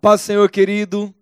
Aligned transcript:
paz 0.00 0.22
Senhor, 0.22 0.50
querido. 0.50 1.14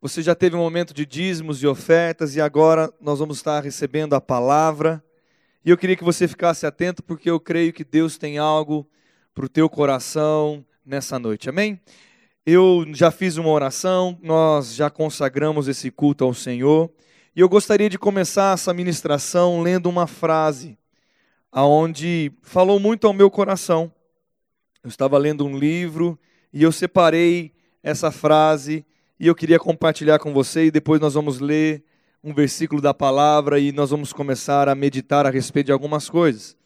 Você 0.00 0.22
já 0.22 0.36
teve 0.36 0.54
um 0.54 0.60
momento 0.60 0.94
de 0.94 1.04
dízimos 1.04 1.60
e 1.62 1.66
ofertas 1.66 2.36
e 2.36 2.40
agora 2.40 2.92
nós 3.00 3.18
vamos 3.18 3.38
estar 3.38 3.60
recebendo 3.60 4.14
a 4.14 4.20
palavra. 4.20 5.02
E 5.64 5.70
eu 5.70 5.76
queria 5.76 5.96
que 5.96 6.04
você 6.04 6.28
ficasse 6.28 6.64
atento 6.64 7.02
porque 7.02 7.28
eu 7.28 7.40
creio 7.40 7.72
que 7.72 7.82
Deus 7.82 8.16
tem 8.16 8.38
algo 8.38 8.88
para 9.34 9.44
o 9.44 9.48
teu 9.48 9.68
coração 9.68 10.64
nessa 10.86 11.18
noite. 11.18 11.48
Amém? 11.48 11.80
Eu 12.46 12.86
já 12.94 13.10
fiz 13.10 13.36
uma 13.36 13.50
oração, 13.50 14.16
nós 14.22 14.74
já 14.76 14.88
consagramos 14.88 15.66
esse 15.66 15.90
culto 15.90 16.22
ao 16.24 16.32
Senhor. 16.32 16.88
E 17.34 17.40
eu 17.40 17.48
gostaria 17.48 17.90
de 17.90 17.98
começar 17.98 18.54
essa 18.54 18.72
ministração 18.72 19.60
lendo 19.60 19.88
uma 19.88 20.06
frase 20.06 20.78
aonde 21.50 22.30
falou 22.42 22.78
muito 22.78 23.08
ao 23.08 23.12
meu 23.12 23.28
coração. 23.28 23.92
Eu 24.84 24.88
estava 24.88 25.18
lendo 25.18 25.44
um 25.44 25.58
livro 25.58 26.16
e 26.52 26.62
eu 26.62 26.70
separei 26.70 27.52
essa 27.82 28.10
frase 28.10 28.84
e 29.18 29.26
eu 29.26 29.34
queria 29.34 29.58
compartilhar 29.58 30.18
com 30.18 30.32
você 30.32 30.66
e 30.66 30.70
depois 30.70 31.00
nós 31.00 31.14
vamos 31.14 31.40
ler 31.40 31.84
um 32.22 32.34
versículo 32.34 32.80
da 32.80 32.92
palavra 32.92 33.58
e 33.58 33.72
nós 33.72 33.90
vamos 33.90 34.12
começar 34.12 34.68
a 34.68 34.74
meditar 34.74 35.26
a 35.26 35.30
respeito 35.30 35.66
de 35.66 35.72
algumas 35.72 36.08
coisas. 36.08 36.56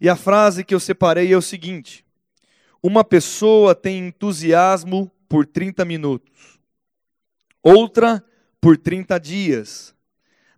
E 0.00 0.08
a 0.08 0.16
frase 0.16 0.64
que 0.64 0.74
eu 0.74 0.80
separei 0.80 1.32
é 1.32 1.36
o 1.36 1.42
seguinte: 1.42 2.04
Uma 2.82 3.04
pessoa 3.04 3.74
tem 3.74 4.08
entusiasmo 4.08 5.10
por 5.28 5.46
30 5.46 5.84
minutos, 5.84 6.58
outra 7.62 8.22
por 8.60 8.76
30 8.76 9.18
dias, 9.18 9.94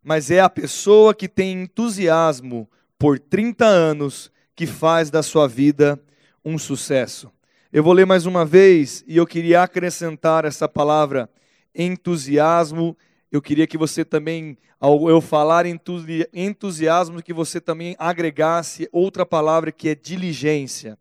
mas 0.02 0.30
é 0.30 0.40
a 0.40 0.50
pessoa 0.50 1.14
que 1.14 1.28
tem 1.28 1.62
entusiasmo 1.62 2.68
por 2.98 3.18
30 3.18 3.64
anos 3.64 4.30
que 4.54 4.66
faz 4.66 5.10
da 5.10 5.23
sua 5.23 5.46
vida 5.46 6.00
um 6.45 6.56
sucesso. 6.56 7.30
Eu 7.72 7.82
vou 7.82 7.92
ler 7.92 8.06
mais 8.06 8.26
uma 8.26 8.44
vez 8.44 9.02
e 9.08 9.16
eu 9.16 9.26
queria 9.26 9.60
acrescentar 9.60 10.44
essa 10.44 10.68
palavra 10.68 11.28
entusiasmo. 11.74 12.96
Eu 13.30 13.42
queria 13.42 13.66
que 13.66 13.76
você 13.76 14.04
também, 14.04 14.56
ao 14.78 15.10
eu 15.10 15.20
falar 15.20 15.64
entusiasmo, 15.66 17.20
que 17.20 17.32
você 17.32 17.60
também 17.60 17.96
agregasse 17.98 18.88
outra 18.92 19.26
palavra 19.26 19.73
que 19.73 19.88
é 19.88 19.96
diligência. 19.96 20.96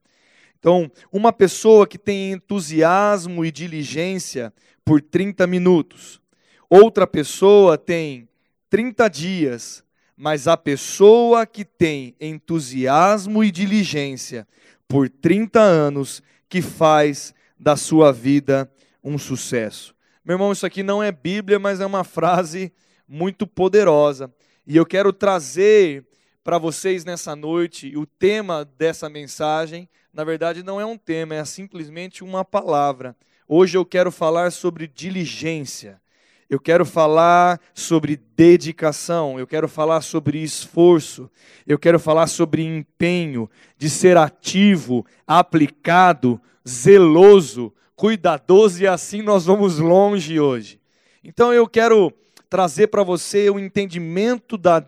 Então, 0.58 0.92
uma 1.12 1.32
pessoa 1.32 1.86
que 1.86 2.00
tem 2.00 2.32
entusiasmo 2.32 3.46
e 3.46 3.52
diligência 3.52 4.52
por 4.84 5.00
30 5.00 5.46
minutos, 5.46 6.20
outra 6.68 7.06
pessoa 7.06 7.78
tem 7.78 8.28
30 8.72 9.08
dias, 9.08 9.84
mas 10.18 10.48
a 10.48 10.58
pessoa 10.58 11.46
que 11.46 11.64
tem 11.64 12.16
entusiasmo 12.20 13.44
e 13.44 13.52
diligência 13.52 14.48
por 14.88 15.10
30 15.10 15.60
anos, 15.60 16.24
que 16.50 16.62
faz 16.62 17.34
da 17.60 17.76
sua 17.76 18.12
vida 18.12 18.72
um 19.04 19.18
sucesso. 19.18 19.96
Meu 20.24 20.36
irmão, 20.36 20.52
isso 20.52 20.66
aqui 20.66 20.82
não 20.82 21.04
é 21.04 21.12
Bíblia, 21.12 21.60
mas 21.60 21.80
é 21.80 21.86
uma 21.86 22.04
frase 22.04 22.74
muito 23.08 23.46
poderosa. 23.46 24.34
E 24.66 24.76
eu 24.76 24.86
quero 24.86 25.14
trazer 25.14 26.06
para 26.44 26.58
vocês 26.58 27.06
nessa 27.06 27.36
noite 27.36 27.96
o 27.96 28.06
tema 28.06 28.66
dessa 28.66 29.10
mensagem. 29.10 29.88
Na 30.12 30.24
verdade, 30.24 30.64
não 30.64 30.82
é 30.82 30.86
um 30.86 30.98
tema, 30.98 31.36
é 31.36 31.46
simplesmente 31.46 32.24
uma 32.24 32.44
palavra. 32.44 33.16
Hoje 33.48 33.78
eu 33.78 33.86
quero 33.86 34.12
falar 34.12 34.52
sobre 34.52 34.88
diligência. 34.88 36.02
Eu 36.48 36.60
quero 36.60 36.86
falar 36.86 37.60
sobre 37.74 38.20
dedicação, 38.36 39.40
eu 39.40 39.48
quero 39.48 39.68
falar 39.68 40.02
sobre 40.02 40.44
esforço, 40.44 41.30
eu 41.66 41.80
quero 41.80 42.00
falar 42.00 42.28
sobre 42.28 42.64
empenho, 42.64 43.50
de 43.78 43.90
ser 43.90 44.16
ativo, 44.16 45.04
aplicado, 45.26 46.40
zeloso, 46.68 47.74
cuidadoso 47.96 48.84
e 48.84 48.88
assim 48.88 49.24
nós 49.24 49.46
vamos 49.46 49.80
longe 49.80 50.40
hoje. 50.40 50.80
Então 51.24 51.52
eu 51.52 51.68
quero 51.68 52.14
trazer 52.48 52.88
para 52.88 53.02
você 53.02 53.50
o 53.50 53.58
entendimento 53.58 54.56
da 54.56 54.80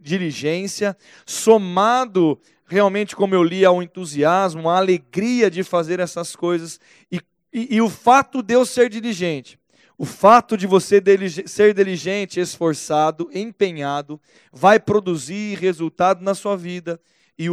diligência, 0.00 0.96
somado 1.26 2.38
realmente, 2.66 3.16
como 3.16 3.34
eu 3.34 3.42
li, 3.42 3.64
ao 3.64 3.82
entusiasmo, 3.82 4.68
à 4.68 4.76
alegria 4.76 5.50
de 5.50 5.64
fazer 5.64 5.98
essas 5.98 6.36
coisas 6.36 6.78
e, 7.10 7.20
e, 7.52 7.76
e 7.76 7.80
o 7.80 7.88
fato 7.88 8.42
de 8.42 8.54
eu 8.54 8.64
ser 8.64 8.88
diligente 8.88 9.58
o 9.98 10.04
fato 10.04 10.56
de 10.56 10.64
você 10.64 11.02
ser 11.44 11.74
diligente, 11.74 12.38
esforçado, 12.38 13.28
empenhado, 13.34 14.20
vai 14.52 14.78
produzir 14.78 15.58
resultado 15.58 16.22
na 16.22 16.36
sua 16.36 16.56
vida. 16.56 17.00
E 17.36 17.48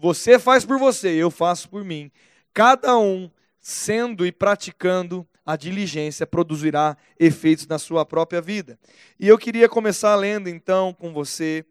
você 0.00 0.36
faz 0.36 0.64
por 0.64 0.80
você, 0.80 1.10
eu 1.10 1.30
faço 1.30 1.68
por 1.68 1.84
mim. 1.84 2.10
Cada 2.52 2.98
um 2.98 3.30
sendo 3.60 4.26
e 4.26 4.32
praticando 4.32 5.26
a 5.44 5.54
diligência 5.54 6.26
produzirá 6.26 6.96
efeitos 7.20 7.68
na 7.68 7.78
sua 7.78 8.04
própria 8.04 8.40
vida. 8.40 8.76
E 9.18 9.28
eu 9.28 9.38
queria 9.38 9.68
começar 9.68 10.16
lendo 10.16 10.48
então 10.48 10.92
com 10.92 11.12
você 11.12 11.64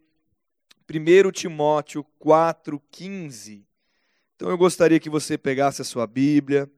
1 0.90 1.32
Timóteo 1.32 2.06
4,15. 2.24 3.64
Então 4.36 4.50
eu 4.50 4.58
gostaria 4.58 5.00
que 5.00 5.10
você 5.10 5.38
pegasse 5.38 5.82
a 5.82 5.86
sua 5.86 6.08
Bíblia 6.08 6.72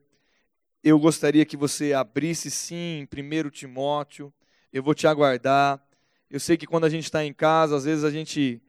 eu 0.82 0.98
gostaria 0.98 1.44
que 1.44 1.56
você 1.56 1.92
abrisse 1.92 2.50
sim 2.50 3.06
1 3.12 3.50
Timóteo. 3.50 4.32
Eu 4.72 4.82
vou 4.82 4.94
te 4.94 5.06
aguardar. 5.06 5.82
Eu 6.30 6.38
sei 6.38 6.56
que 6.56 6.66
quando 6.66 6.84
a 6.84 6.90
gente 6.90 7.04
está 7.04 7.24
em 7.24 7.32
casa, 7.32 7.76
às 7.76 7.84
vezes 7.84 8.04
a 8.04 8.10
gente 8.10 8.62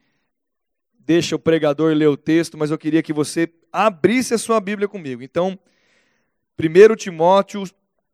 deixa 0.99 1.35
o 1.35 1.39
pregador 1.39 1.93
ler 1.93 2.07
o 2.07 2.17
texto, 2.17 2.57
mas 2.57 2.71
eu 2.71 2.77
queria 2.77 3.03
que 3.03 3.13
você 3.13 3.51
abrisse 3.71 4.33
a 4.33 4.37
sua 4.37 4.59
Bíblia 4.59 4.87
comigo. 4.87 5.21
Então, 5.23 5.57
1 6.57 6.95
Timóteo 6.95 7.63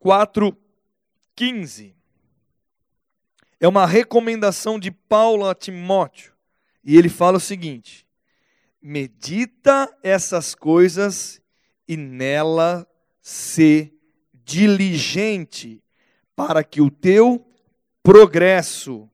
4,15. 0.04 1.94
É 3.58 3.66
uma 3.66 3.86
recomendação 3.86 4.78
de 4.78 4.90
Paulo 4.90 5.48
a 5.48 5.54
Timóteo. 5.54 6.32
E 6.84 6.96
ele 6.96 7.08
fala 7.08 7.38
o 7.38 7.40
seguinte: 7.40 8.06
medita 8.80 9.92
essas 10.02 10.54
coisas 10.54 11.40
e 11.88 11.96
nela 11.96 12.86
se 13.28 13.92
diligente 14.32 15.82
para 16.36 16.62
que 16.62 16.80
o 16.80 16.88
teu 16.88 17.44
progresso 18.00 19.10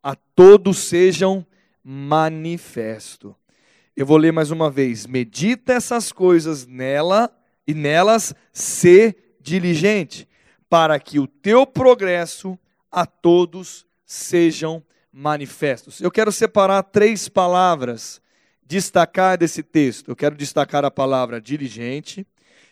a 0.00 0.14
todos 0.14 0.78
sejam 0.78 1.44
manifesto. 1.82 3.34
Eu 3.96 4.06
vou 4.06 4.18
ler 4.18 4.32
mais 4.32 4.52
uma 4.52 4.70
vez. 4.70 5.04
Medita 5.04 5.72
essas 5.72 6.12
coisas 6.12 6.64
nela 6.64 7.28
e 7.66 7.74
nelas 7.74 8.32
se 8.52 9.16
diligente, 9.40 10.28
para 10.68 11.00
que 11.00 11.18
o 11.18 11.26
teu 11.26 11.66
progresso 11.66 12.56
a 12.88 13.04
todos 13.04 13.84
sejam 14.06 14.80
manifestos. 15.12 16.00
Eu 16.00 16.12
quero 16.12 16.30
separar 16.30 16.84
três 16.84 17.28
palavras, 17.28 18.22
destacar 18.64 19.36
desse 19.36 19.64
texto. 19.64 20.08
Eu 20.08 20.14
quero 20.14 20.36
destacar 20.36 20.84
a 20.84 20.90
palavra 20.90 21.40
diligente, 21.40 22.24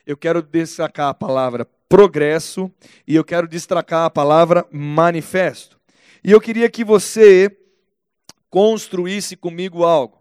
eu 0.08 0.16
quero 0.16 0.42
destacar 0.42 1.10
a 1.10 1.14
palavra 1.14 1.64
progresso 1.88 2.72
e 3.06 3.14
eu 3.14 3.22
quero 3.22 3.46
destacar 3.46 4.06
a 4.06 4.10
palavra 4.10 4.66
manifesto. 4.72 5.78
E 6.24 6.32
eu 6.32 6.40
queria 6.40 6.68
que 6.68 6.82
você 6.82 7.56
construísse 8.50 9.36
comigo 9.36 9.84
algo. 9.84 10.20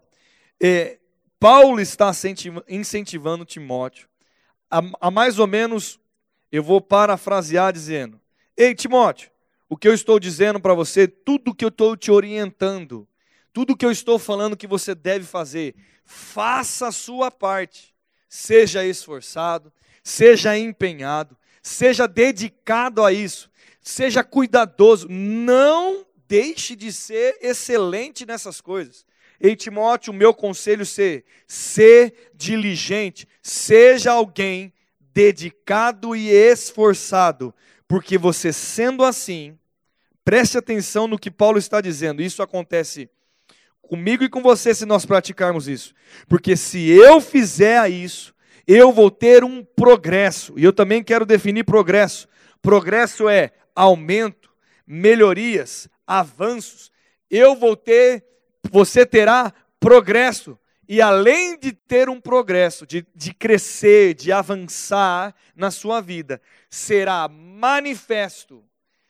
É, 0.62 0.98
Paulo 1.40 1.80
está 1.80 2.12
incentivando 2.68 3.44
Timóteo 3.44 4.08
a, 4.70 4.82
a 5.00 5.10
mais 5.10 5.38
ou 5.38 5.46
menos, 5.46 5.98
eu 6.52 6.62
vou 6.62 6.80
parafrasear 6.80 7.72
dizendo: 7.72 8.20
Ei, 8.56 8.74
Timóteo, 8.74 9.30
o 9.68 9.76
que 9.76 9.88
eu 9.88 9.94
estou 9.94 10.20
dizendo 10.20 10.60
para 10.60 10.74
você, 10.74 11.08
tudo 11.08 11.54
que 11.54 11.64
eu 11.64 11.70
estou 11.70 11.96
te 11.96 12.10
orientando, 12.10 13.08
tudo 13.52 13.76
que 13.76 13.86
eu 13.86 13.90
estou 13.90 14.18
falando 14.18 14.56
que 14.56 14.66
você 14.66 14.94
deve 14.94 15.24
fazer, 15.24 15.74
faça 16.04 16.88
a 16.88 16.92
sua 16.92 17.30
parte. 17.30 17.94
Seja 18.28 18.84
esforçado, 18.84 19.72
seja 20.02 20.56
empenhado, 20.56 21.36
seja 21.62 22.06
dedicado 22.06 23.04
a 23.04 23.12
isso, 23.12 23.50
seja 23.80 24.22
cuidadoso, 24.22 25.08
não 25.08 26.06
deixe 26.26 26.76
de 26.76 26.92
ser 26.92 27.38
excelente 27.40 28.26
nessas 28.26 28.60
coisas. 28.60 29.06
Ei, 29.40 29.54
Timóteo, 29.54 30.12
o 30.12 30.16
meu 30.16 30.34
conselho 30.34 30.82
é 30.82 31.22
ser 31.46 32.30
diligente, 32.34 33.26
seja 33.42 34.12
alguém 34.12 34.72
dedicado 35.12 36.14
e 36.14 36.28
esforçado, 36.28 37.54
porque 37.86 38.18
você 38.18 38.52
sendo 38.52 39.04
assim, 39.04 39.58
preste 40.24 40.58
atenção 40.58 41.06
no 41.06 41.18
que 41.18 41.30
Paulo 41.30 41.58
está 41.58 41.80
dizendo, 41.80 42.20
isso 42.20 42.42
acontece 42.42 43.08
comigo 43.88 44.22
e 44.22 44.28
com 44.28 44.42
você 44.42 44.74
se 44.74 44.84
nós 44.84 45.06
praticarmos 45.06 45.66
isso, 45.66 45.94
porque 46.28 46.56
se 46.56 46.88
eu 46.88 47.20
fizer 47.20 47.88
isso, 47.88 48.34
eu 48.68 48.92
vou 48.92 49.10
ter 49.10 49.42
um 49.42 49.64
progresso. 49.64 50.52
E 50.58 50.62
eu 50.62 50.74
também 50.74 51.02
quero 51.02 51.24
definir 51.24 51.64
progresso. 51.64 52.28
Progresso 52.60 53.26
é 53.26 53.50
aumento, 53.74 54.50
melhorias, 54.86 55.88
avanços. 56.06 56.90
Eu 57.30 57.56
vou 57.56 57.74
ter, 57.74 58.24
você 58.70 59.06
terá 59.06 59.54
progresso. 59.80 60.58
e 60.86 61.00
além 61.00 61.58
de 61.58 61.72
ter 61.72 62.08
um 62.08 62.20
progresso, 62.20 62.86
de, 62.86 63.06
de 63.14 63.32
crescer, 63.32 64.14
de 64.14 64.32
avançar 64.32 65.34
na 65.54 65.70
sua 65.70 66.00
vida, 66.00 66.40
será 66.70 67.28
manifesto, 67.28 68.64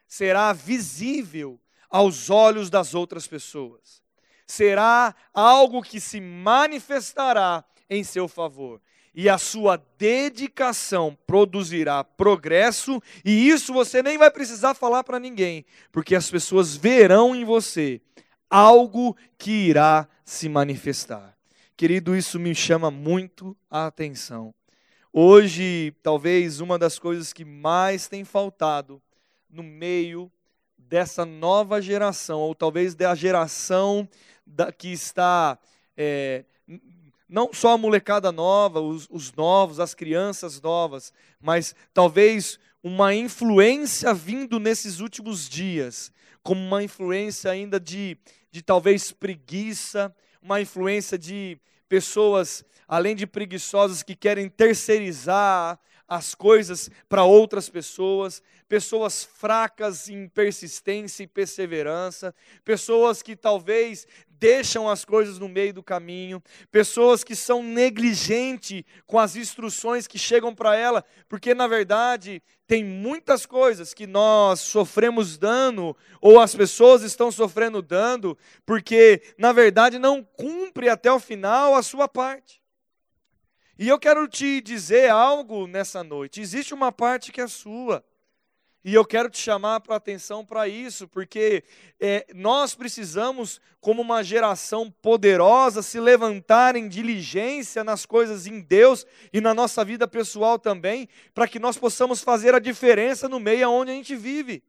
será 0.07 0.53
visível 0.53 1.61
aos 1.91 2.31
olhos 2.31 2.69
das 2.71 2.95
outras 2.95 3.27
pessoas. 3.27 4.03
Será 4.49 5.15
algo 5.33 5.83
que 5.83 6.00
se 6.00 6.21
manifestará 6.23 7.62
em 7.89 8.03
seu 8.03 8.27
favor. 8.27 8.81
E 9.15 9.29
a 9.29 9.37
sua 9.37 9.77
dedicação 9.99 11.17
produzirá 11.27 12.03
progresso, 12.03 13.03
e 13.25 13.49
isso 13.49 13.73
você 13.73 14.03
nem 14.03 14.17
vai 14.17 14.31
precisar 14.31 14.75
falar 14.75 15.05
para 15.05 15.19
ninguém, 15.19 15.67
porque 15.93 16.15
as 16.15 16.31
pessoas 16.31 16.75
verão 16.75 17.35
em 17.35 17.45
você 17.45 18.00
algo 18.49 19.17
que 19.37 19.50
irá 19.50 20.09
se 20.25 20.49
manifestar. 20.49 21.37
Querido, 21.77 22.17
isso 22.17 22.39
me 22.39 22.55
chama 22.55 22.91
muito 22.91 23.56
a 23.71 23.87
atenção. 23.87 24.55
Hoje, 25.12 25.95
talvez 26.03 26.61
uma 26.61 26.79
das 26.79 26.99
coisas 26.99 27.33
que 27.33 27.45
mais 27.45 28.09
tem 28.09 28.25
faltado 28.25 29.03
no 29.50 29.62
meio 29.62 30.31
dessa 30.88 31.25
nova 31.25 31.82
geração, 31.82 32.40
ou 32.40 32.55
talvez 32.55 32.94
da 32.94 33.14
geração 33.14 34.08
da, 34.46 34.73
que 34.73 34.88
está, 34.88 35.58
é, 35.96 36.44
não 37.29 37.50
só 37.52 37.73
a 37.73 37.79
molecada 37.79 38.32
nova, 38.32 38.81
os, 38.81 39.06
os 39.11 39.32
novos, 39.32 39.79
as 39.79 39.94
crianças 39.94 40.61
novas, 40.61 41.12
mas 41.40 41.75
talvez 41.93 42.58
uma 42.82 43.14
influência 43.14 44.14
vindo 44.14 44.58
nesses 44.58 45.00
últimos 45.00 45.49
dias, 45.49 46.11
como 46.43 46.61
uma 46.61 46.82
influência 46.82 47.50
ainda 47.50 47.79
de, 47.79 48.17
de 48.50 48.62
talvez 48.62 49.12
preguiça, 49.12 50.14
uma 50.40 50.61
influência 50.61 51.19
de 51.19 51.58
pessoas, 51.87 52.64
além 52.87 53.14
de 53.14 53.26
preguiçosas, 53.26 54.02
que 54.02 54.17
querem 54.17 54.49
terceirizar 54.49 55.79
as 56.09 56.35
coisas 56.35 56.91
para 57.09 57.23
outras 57.23 57.69
pessoas, 57.69 58.43
pessoas 58.67 59.23
fracas 59.23 60.09
em 60.09 60.27
persistência 60.27 61.23
e 61.23 61.27
perseverança, 61.27 62.35
pessoas 62.65 63.23
que 63.23 63.37
talvez 63.37 64.07
deixam 64.31 64.89
as 64.89 65.05
coisas 65.05 65.39
no 65.39 65.49
meio 65.49 65.75
do 65.75 65.83
caminho, 65.83 66.43
pessoas 66.71 67.23
que 67.23 67.35
são 67.35 67.63
negligentes 67.63 68.85
com 69.07 69.19
as 69.19 69.37
instruções 69.37 70.07
que 70.07 70.19
chegam 70.19 70.55
para 70.55 70.75
ela, 70.75 71.05
porque 71.29 71.55
na 71.55 71.67
verdade 71.67 72.43
tem 72.67 72.85
muitas 72.85 73.45
coisas 73.45 73.93
que 73.93 74.07
nós 74.07 74.61
sofremos 74.61 75.37
dano 75.37 75.97
ou 76.21 76.41
as 76.41 76.55
pessoas 76.55 77.03
estão 77.03 77.31
sofrendo 77.31 77.83
dano, 77.83 78.37
porque 78.65 79.23
na 79.37 79.53
verdade 79.53 79.99
não 79.99 80.23
cumpre 80.23 80.89
até 80.89 81.11
o 81.13 81.19
final 81.19 81.75
a 81.75 81.83
sua 81.83 82.07
parte. 82.09 82.63
E 83.79 83.87
eu 83.89 83.97
quero 83.97 84.27
te 84.27 84.61
dizer 84.61 85.09
algo 85.09 85.69
nessa 85.69 86.03
noite. 86.03 86.41
Existe 86.41 86.75
uma 86.75 86.91
parte 86.91 87.31
que 87.31 87.41
é 87.41 87.47
sua. 87.47 88.05
E 88.85 88.93
eu 88.93 89.05
quero 89.05 89.31
te 89.31 89.39
chamar 89.39 89.81
para 89.81 89.95
atenção 89.95 90.45
para 90.45 90.67
isso, 90.67 91.07
porque 91.07 91.63
é, 92.01 92.27
nós 92.35 92.75
precisamos, 92.75 93.61
como 93.81 94.03
uma 94.03 94.25
geração 94.25 94.91
poderosa, 94.91 95.83
se 95.83 96.01
levantar 96.01 96.75
em 96.75 96.89
diligência 96.89 97.85
nas 97.85 98.05
coisas 98.05 98.47
em 98.47 98.61
Deus 98.61 99.07
e 99.33 99.41
na 99.41 99.55
nossa 99.55 99.85
vida 99.85 100.09
pessoal 100.09 100.59
também, 100.59 101.09
para 101.33 101.47
que 101.47 101.59
nós 101.61 101.77
possamos 101.77 102.21
fazer 102.21 102.55
a 102.55 102.59
diferença 102.59 103.29
no 103.29 103.39
meio 103.39 103.71
onde 103.71 103.93
a 103.93 103.95
gente 103.95 104.17
vive. 104.17 104.63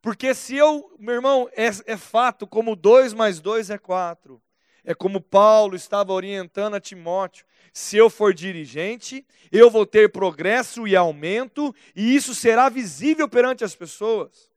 Porque 0.00 0.34
se 0.34 0.56
eu, 0.56 0.94
meu 0.98 1.14
irmão, 1.14 1.48
é, 1.52 1.66
é 1.86 1.96
fato, 1.96 2.46
como 2.46 2.76
dois 2.76 3.12
mais 3.12 3.40
dois 3.40 3.68
é 3.68 3.76
quatro. 3.76 4.40
É 4.84 4.94
como 4.94 5.20
Paulo 5.20 5.74
estava 5.74 6.12
orientando 6.12 6.74
a 6.74 6.80
Timóteo. 6.80 7.46
Se 7.72 7.96
eu 7.96 8.10
for 8.10 8.34
dirigente, 8.34 9.26
eu 9.50 9.70
vou 9.70 9.86
ter 9.86 10.12
progresso 10.12 10.86
e 10.86 10.94
aumento, 10.94 11.74
e 11.96 12.14
isso 12.14 12.34
será 12.34 12.68
visível 12.68 13.28
perante 13.28 13.64
as 13.64 13.74
pessoas. 13.74 14.50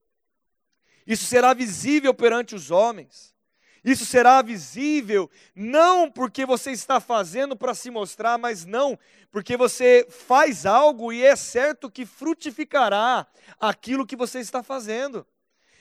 Isso 1.05 1.25
será 1.25 1.53
visível 1.53 2.13
perante 2.13 2.53
os 2.53 2.69
homens. 2.69 3.33
Isso 3.83 4.05
será 4.05 4.41
visível 4.41 5.31
não 5.55 6.11
porque 6.11 6.45
você 6.45 6.71
está 6.71 6.99
fazendo 6.99 7.55
para 7.55 7.73
se 7.73 7.89
mostrar, 7.89 8.37
mas 8.37 8.65
não, 8.65 8.99
porque 9.31 9.55
você 9.55 10.05
faz 10.09 10.65
algo 10.65 11.13
e 11.13 11.23
é 11.23 11.37
certo 11.37 11.89
que 11.89 12.05
frutificará 12.05 13.25
aquilo 13.57 14.05
que 14.05 14.17
você 14.17 14.39
está 14.39 14.61
fazendo. 14.61 15.25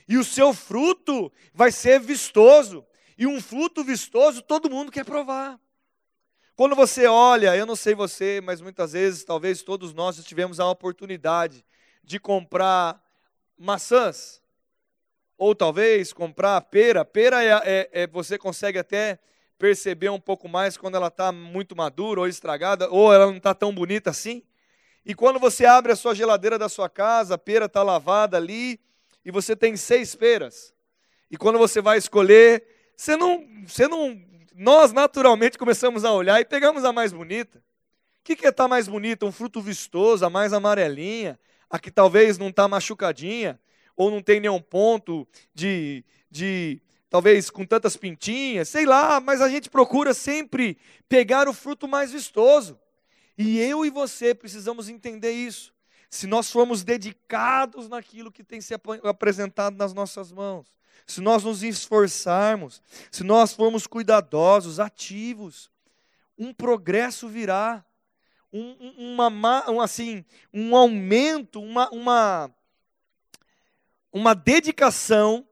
E 0.07 0.17
o 0.17 0.23
seu 0.23 0.53
fruto 0.53 1.29
vai 1.53 1.69
ser 1.69 1.99
vistoso. 1.99 2.85
E 3.17 3.25
um 3.25 3.41
fruto 3.41 3.83
vistoso 3.83 4.41
todo 4.41 4.69
mundo 4.69 4.91
quer 4.91 5.03
provar. 5.03 5.59
Quando 6.55 6.75
você 6.75 7.05
olha, 7.07 7.55
eu 7.55 7.65
não 7.65 7.75
sei 7.75 7.93
você, 7.93 8.41
mas 8.43 8.61
muitas 8.61 8.93
vezes, 8.93 9.23
talvez 9.23 9.61
todos 9.61 9.93
nós 9.93 10.23
tivemos 10.23 10.59
a 10.59 10.69
oportunidade 10.69 11.63
de 12.03 12.19
comprar 12.19 13.03
maçãs, 13.57 14.41
ou 15.37 15.53
talvez 15.53 16.13
comprar 16.13 16.59
pera. 16.61 17.05
Pera 17.05 17.43
é, 17.43 17.61
é, 17.63 17.89
é 18.03 18.07
você 18.07 18.37
consegue 18.37 18.79
até 18.79 19.19
perceber 19.57 20.09
um 20.09 20.19
pouco 20.19 20.47
mais 20.47 20.77
quando 20.77 20.95
ela 20.95 21.07
está 21.07 21.31
muito 21.31 21.75
madura 21.75 22.21
ou 22.21 22.27
estragada, 22.27 22.89
ou 22.89 23.13
ela 23.13 23.27
não 23.27 23.37
está 23.37 23.53
tão 23.53 23.73
bonita 23.73 24.09
assim. 24.09 24.43
E 25.05 25.15
quando 25.15 25.39
você 25.39 25.65
abre 25.65 25.91
a 25.91 25.95
sua 25.95 26.13
geladeira 26.13 26.57
da 26.57 26.69
sua 26.69 26.89
casa, 26.89 27.35
a 27.35 27.37
pera 27.37 27.65
está 27.65 27.81
lavada 27.81 28.37
ali, 28.37 28.79
e 29.23 29.31
você 29.31 29.55
tem 29.55 29.75
seis 29.75 30.15
peras. 30.15 30.73
E 31.29 31.37
quando 31.37 31.57
você 31.59 31.81
vai 31.81 31.97
escolher, 31.97 32.76
você 32.97 33.15
não, 33.15 33.47
você 33.65 33.87
não. 33.87 34.19
Nós 34.55 34.91
naturalmente 34.91 35.55
começamos 35.55 36.03
a 36.03 36.11
olhar 36.11 36.41
e 36.41 36.45
pegamos 36.45 36.83
a 36.83 36.91
mais 36.91 37.13
bonita. 37.13 37.59
O 37.59 37.61
que, 38.23 38.35
que 38.35 38.47
é 38.47 38.51
tá 38.51 38.67
mais 38.67 38.87
bonita? 38.87 39.25
Um 39.25 39.31
fruto 39.31 39.61
vistoso, 39.61 40.25
a 40.25 40.29
mais 40.29 40.51
amarelinha, 40.51 41.39
a 41.69 41.77
que 41.77 41.91
talvez 41.91 42.39
não 42.39 42.49
está 42.49 42.67
machucadinha, 42.67 43.59
ou 43.95 44.09
não 44.09 44.21
tem 44.21 44.39
nenhum 44.39 44.59
ponto 44.59 45.27
de, 45.53 46.03
de 46.29 46.81
talvez 47.07 47.51
com 47.51 47.65
tantas 47.65 47.95
pintinhas, 47.95 48.67
sei 48.67 48.85
lá, 48.85 49.21
mas 49.21 49.41
a 49.41 49.47
gente 49.47 49.69
procura 49.69 50.13
sempre 50.13 50.77
pegar 51.07 51.47
o 51.47 51.53
fruto 51.53 51.87
mais 51.87 52.11
vistoso. 52.11 52.79
E 53.37 53.59
eu 53.59 53.85
e 53.85 53.91
você 53.91 54.33
precisamos 54.33 54.89
entender 54.89 55.31
isso. 55.31 55.71
Se 56.09 56.25
nós 56.25 56.51
formos 56.51 56.83
dedicados 56.83 57.89
naquilo 57.89 58.31
que 58.31 58.43
tem 58.43 58.61
se 58.61 58.73
apresentado 59.03 59.75
nas 59.75 59.93
nossas 59.93 60.31
mãos, 60.31 60.67
se 61.05 61.21
nós 61.21 61.43
nos 61.43 61.63
esforçarmos, 61.63 62.81
se 63.11 63.23
nós 63.23 63.53
formos 63.53 63.87
cuidadosos, 63.87 64.79
ativos, 64.79 65.69
um 66.37 66.53
progresso 66.53 67.27
virá, 67.27 67.83
um, 68.51 69.17
uma, 69.17 69.69
um, 69.69 69.81
assim, 69.81 70.23
um 70.53 70.75
aumento, 70.75 71.61
uma, 71.61 71.89
uma, 71.89 72.51
uma 74.11 74.33
dedicação 74.33 75.47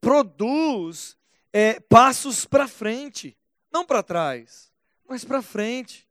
produz 0.00 1.16
é, 1.52 1.80
passos 1.80 2.44
para 2.44 2.68
frente, 2.68 3.36
não 3.72 3.84
para 3.84 4.02
trás, 4.02 4.72
mas 5.08 5.24
para 5.24 5.42
frente. 5.42 6.07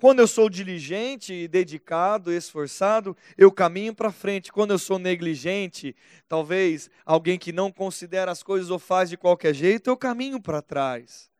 Quando 0.00 0.20
eu 0.20 0.26
sou 0.26 0.48
diligente, 0.48 1.46
dedicado, 1.46 2.32
esforçado, 2.32 3.14
eu 3.36 3.52
caminho 3.52 3.94
para 3.94 4.10
frente. 4.10 4.50
Quando 4.50 4.70
eu 4.70 4.78
sou 4.78 4.98
negligente, 4.98 5.94
talvez 6.26 6.88
alguém 7.04 7.38
que 7.38 7.52
não 7.52 7.70
considera 7.70 8.32
as 8.32 8.42
coisas 8.42 8.70
ou 8.70 8.78
faz 8.78 9.10
de 9.10 9.18
qualquer 9.18 9.52
jeito, 9.52 9.90
eu 9.90 9.98
caminho 9.98 10.40
para 10.40 10.62
trás. 10.62 11.30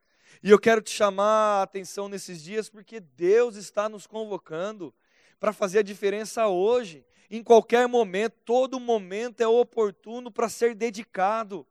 E 0.42 0.50
eu 0.50 0.58
quero 0.58 0.82
te 0.82 0.90
chamar 0.90 1.60
a 1.60 1.62
atenção 1.62 2.06
nesses 2.06 2.42
dias 2.42 2.68
porque 2.68 3.00
Deus 3.00 3.56
está 3.56 3.88
nos 3.88 4.06
convocando 4.06 4.92
para 5.38 5.54
fazer 5.54 5.78
a 5.78 5.82
diferença 5.82 6.46
hoje. 6.46 7.02
Em 7.30 7.42
qualquer 7.42 7.88
momento, 7.88 8.34
todo 8.44 8.78
momento 8.78 9.40
é 9.40 9.48
oportuno 9.48 10.30
para 10.30 10.50
ser 10.50 10.74
dedicado. 10.74 11.66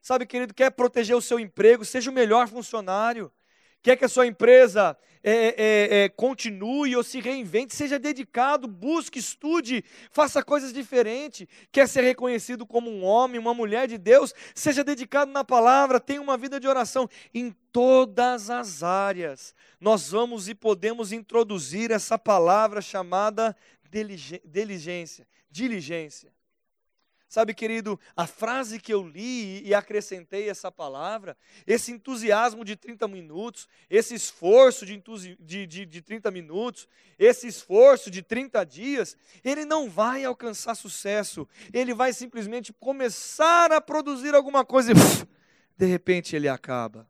Sabe, 0.00 0.24
querido, 0.24 0.54
quer 0.54 0.70
proteger 0.70 1.14
o 1.14 1.20
seu 1.20 1.38
emprego, 1.38 1.84
seja 1.84 2.10
o 2.10 2.14
melhor 2.14 2.48
funcionário 2.48 3.30
quer 3.82 3.96
que 3.96 4.04
a 4.04 4.08
sua 4.08 4.26
empresa 4.26 4.96
é, 5.22 5.32
é, 5.32 6.04
é, 6.04 6.08
continue 6.08 6.96
ou 6.96 7.02
se 7.02 7.20
reinvente, 7.20 7.74
seja 7.74 7.98
dedicado, 7.98 8.68
busque, 8.68 9.18
estude, 9.18 9.84
faça 10.10 10.42
coisas 10.42 10.72
diferentes. 10.72 11.46
Quer 11.72 11.88
ser 11.88 12.02
reconhecido 12.02 12.66
como 12.66 12.90
um 12.90 13.04
homem, 13.04 13.38
uma 13.38 13.54
mulher 13.54 13.88
de 13.88 13.98
Deus, 13.98 14.34
seja 14.54 14.84
dedicado 14.84 15.30
na 15.30 15.44
palavra, 15.44 16.00
tenha 16.00 16.22
uma 16.22 16.36
vida 16.36 16.60
de 16.60 16.68
oração. 16.68 17.08
Em 17.34 17.54
todas 17.72 18.50
as 18.50 18.82
áreas, 18.82 19.54
nós 19.80 20.10
vamos 20.10 20.48
e 20.48 20.54
podemos 20.54 21.12
introduzir 21.12 21.90
essa 21.90 22.18
palavra 22.18 22.80
chamada 22.80 23.56
diligência. 23.90 25.26
diligência. 25.50 26.37
Sabe, 27.28 27.52
querido, 27.52 28.00
a 28.16 28.26
frase 28.26 28.80
que 28.80 28.92
eu 28.92 29.06
li 29.06 29.62
e 29.62 29.74
acrescentei 29.74 30.48
essa 30.48 30.72
palavra, 30.72 31.36
esse 31.66 31.92
entusiasmo 31.92 32.64
de 32.64 32.74
30 32.74 33.06
minutos, 33.06 33.68
esse 33.90 34.14
esforço 34.14 34.86
de, 34.86 35.02
de, 35.38 35.66
de, 35.66 35.84
de 35.84 36.00
30 36.00 36.30
minutos, 36.30 36.88
esse 37.18 37.46
esforço 37.46 38.10
de 38.10 38.22
30 38.22 38.64
dias, 38.64 39.14
ele 39.44 39.66
não 39.66 39.90
vai 39.90 40.24
alcançar 40.24 40.74
sucesso, 40.74 41.46
ele 41.70 41.92
vai 41.92 42.14
simplesmente 42.14 42.72
começar 42.72 43.72
a 43.72 43.80
produzir 43.80 44.34
alguma 44.34 44.64
coisa 44.64 44.92
e, 44.92 44.94
de 45.76 45.86
repente, 45.86 46.34
ele 46.34 46.48
acaba. 46.48 47.06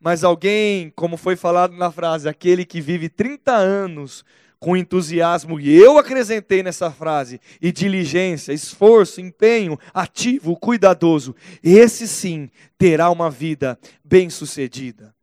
Mas 0.00 0.24
alguém, 0.24 0.90
como 0.90 1.16
foi 1.16 1.36
falado 1.36 1.76
na 1.76 1.92
frase, 1.92 2.28
aquele 2.28 2.64
que 2.64 2.80
vive 2.80 3.08
30 3.08 3.52
anos 3.52 4.24
com 4.60 4.76
entusiasmo, 4.76 5.60
e 5.60 5.74
eu 5.76 5.98
acrescentei 5.98 6.62
nessa 6.62 6.90
frase, 6.90 7.40
e 7.60 7.70
diligência, 7.70 8.52
esforço, 8.52 9.20
empenho, 9.20 9.78
ativo, 9.94 10.56
cuidadoso, 10.56 11.34
esse 11.62 12.08
sim 12.08 12.50
terá 12.76 13.10
uma 13.10 13.30
vida 13.30 13.78
bem-sucedida. 14.04 15.14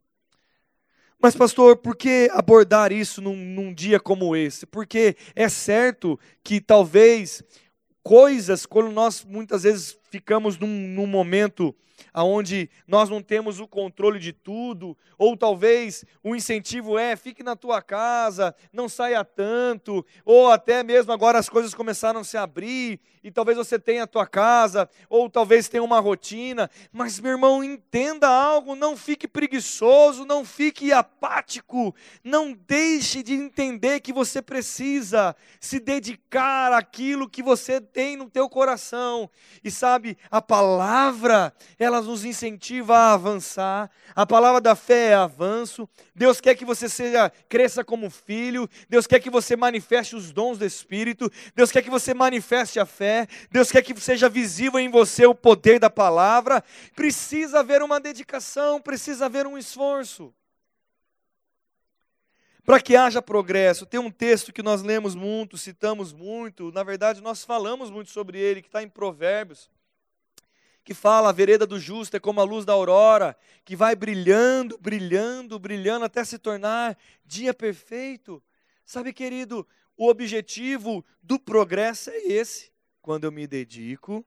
Mas, 1.22 1.36
pastor, 1.36 1.78
por 1.78 1.96
que 1.96 2.30
abordar 2.34 2.92
isso 2.92 3.22
num, 3.22 3.36
num, 3.36 3.74
dia 3.74 4.00
como 4.00 4.36
esse? 4.36 4.66
Porque 4.66 5.18
é 5.36 5.50
certo 5.50 6.20
que 6.44 6.62
talvez 6.62 7.42
coisas, 8.04 8.66
quando 8.68 8.92
nós 8.92 9.26
muitas 9.28 9.64
vezes 9.64 9.98
ficamos 10.10 10.58
num, 10.58 10.68
num 10.68 11.08
momento 11.08 11.76
onde 12.14 12.70
nós 12.88 13.10
não 13.10 13.22
temos 13.22 13.60
o 13.60 13.68
controle 13.68 14.20
de 14.20 14.32
tudo, 14.32 14.98
ou 15.18 15.36
talvez 15.36 16.06
o 16.24 16.36
incentivo 16.36 16.98
é 16.98 17.16
fique 17.16 17.44
na 17.44 17.56
tua 17.56 17.82
casa, 17.82 18.56
não 18.72 18.88
saia 18.88 19.24
tanto, 19.24 20.06
ou 20.24 20.52
até 20.52 20.84
mesmo 20.84 21.12
agora 21.12 21.40
as 21.40 21.50
coisas 21.50 21.74
começaram 21.74 22.20
a 22.20 22.24
se 22.24 22.38
abrir 22.38 23.00
e 23.24 23.32
talvez 23.32 23.58
você 23.58 23.80
tenha 23.80 24.04
a 24.04 24.08
tua 24.08 24.28
casa, 24.28 24.88
ou 25.10 25.28
talvez 25.28 25.68
tenha 25.68 25.82
uma 25.82 26.00
rotina, 26.00 26.70
mas 26.92 27.20
meu 27.20 27.32
irmão, 27.32 27.64
entenda 27.64 28.28
algo, 28.28 28.76
não 28.76 28.96
fique 28.96 29.28
preguiçoso, 29.28 30.26
não 30.26 30.46
fique 30.46 30.94
apático, 30.94 31.96
não 32.24 32.54
deixe 32.54 33.24
de 33.24 33.34
entender 33.34 34.02
que 34.02 34.14
você 34.14 34.44
precisa 34.44 35.36
se 35.60 35.80
dedicar 35.80 36.72
àquilo 36.72 37.28
que 37.28 37.42
você 37.42 37.82
tem 37.82 38.16
no 38.16 38.30
teu 38.30 38.48
coração. 38.48 39.28
E 39.64 39.72
sabe, 39.72 40.05
a 40.30 40.42
palavra, 40.42 41.54
ela 41.80 42.02
nos 42.02 42.24
incentiva 42.24 42.96
a 42.96 43.14
avançar. 43.14 43.90
A 44.16 44.26
palavra 44.26 44.62
da 44.62 44.76
fé 44.76 45.10
é 45.10 45.14
avanço. 45.14 45.88
Deus 46.14 46.40
quer 46.40 46.56
que 46.56 46.66
você 46.66 46.88
seja 46.88 47.32
cresça 47.50 47.84
como 47.84 48.10
filho. 48.10 48.70
Deus 48.90 49.08
quer 49.08 49.20
que 49.20 49.30
você 49.30 49.56
manifeste 49.56 50.16
os 50.16 50.32
dons 50.32 50.58
do 50.58 50.66
Espírito. 50.66 51.32
Deus 51.56 51.72
quer 51.72 51.82
que 51.82 51.90
você 51.90 52.14
manifeste 52.14 52.80
a 52.80 52.86
fé. 52.86 53.28
Deus 53.50 53.72
quer 53.72 53.82
que 53.82 54.00
seja 54.00 54.30
visível 54.30 54.80
em 54.80 54.90
você 54.90 55.26
o 55.26 55.34
poder 55.34 55.80
da 55.80 55.90
palavra. 55.90 56.64
Precisa 56.96 57.60
haver 57.60 57.82
uma 57.82 58.00
dedicação, 58.00 58.82
precisa 58.82 59.26
haver 59.26 59.48
um 59.48 59.58
esforço. 59.58 60.34
Para 62.66 62.82
que 62.82 62.96
haja 62.96 63.22
progresso, 63.22 63.86
tem 63.86 64.00
um 64.00 64.10
texto 64.10 64.52
que 64.52 64.64
nós 64.64 64.82
lemos 64.82 65.14
muito, 65.14 65.56
citamos 65.56 66.12
muito, 66.12 66.72
na 66.72 66.82
verdade 66.82 67.22
nós 67.22 67.46
falamos 67.46 67.92
muito 67.92 68.10
sobre 68.10 68.40
ele, 68.40 68.60
que 68.60 68.68
está 68.68 68.82
em 68.82 68.90
Provérbios 68.90 69.70
que 70.86 70.94
fala 70.94 71.30
a 71.30 71.32
vereda 71.32 71.66
do 71.66 71.80
justo 71.80 72.16
é 72.16 72.20
como 72.20 72.40
a 72.40 72.44
luz 72.44 72.64
da 72.64 72.72
aurora, 72.72 73.36
que 73.66 73.76
vai 73.76 73.96
brilhando, 73.96 74.78
brilhando, 74.78 75.58
brilhando 75.58 76.06
até 76.06 76.24
se 76.24 76.38
tornar 76.38 76.96
dia 77.26 77.56
perfeito. 77.56 78.42
Sabe, 78.86 79.12
querido, 79.12 79.68
o 79.98 80.08
objetivo 80.08 81.04
do 81.24 81.40
progresso 81.40 82.12
é 82.12 82.18
esse. 82.28 82.72
Quando 83.02 83.24
eu 83.24 83.32
me 83.32 83.48
dedico, 83.48 84.24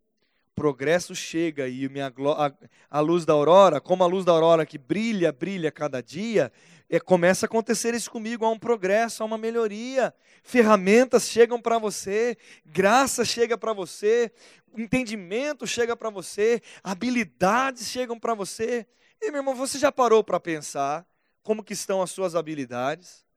progresso 0.59 1.15
chega 1.15 1.69
e 1.69 1.89
minha, 1.89 2.09
a, 2.09 2.53
a 2.91 3.01
luz 3.01 3.25
da 3.25 3.33
aurora, 3.33 3.81
como 3.81 4.03
a 4.03 4.07
luz 4.07 4.25
da 4.25 4.33
aurora 4.33 4.67
que 4.67 4.77
brilha, 4.77 5.31
brilha 5.31 5.71
cada 5.71 6.03
dia, 6.03 6.53
é, 6.91 6.99
começa 6.99 7.47
a 7.47 7.49
acontecer 7.49 7.95
isso 7.95 8.11
comigo, 8.11 8.45
há 8.45 8.51
um 8.51 8.59
progresso, 8.59 9.23
há 9.23 9.27
uma 9.27 9.39
melhoria. 9.39 10.13
Ferramentas 10.43 11.29
chegam 11.29 11.61
para 11.61 11.79
você, 11.79 12.37
graça 12.67 13.25
chega 13.25 13.57
para 13.57 13.73
você, 13.73 14.33
entendimento 14.77 15.65
chega 15.65 15.97
para 15.97 16.11
você, 16.11 16.61
habilidades 16.83 17.87
chegam 17.87 18.19
para 18.19 18.35
você. 18.35 18.85
E 19.23 19.31
meu 19.31 19.41
irmão, 19.41 19.55
você 19.55 19.79
já 19.79 19.93
parou 19.93 20.25
para 20.25 20.41
pensar 20.41 21.07
como 21.43 21.63
que 21.63 21.73
estão 21.73 22.03
as 22.03 22.11
suas 22.11 22.35
habilidades? 22.35 23.28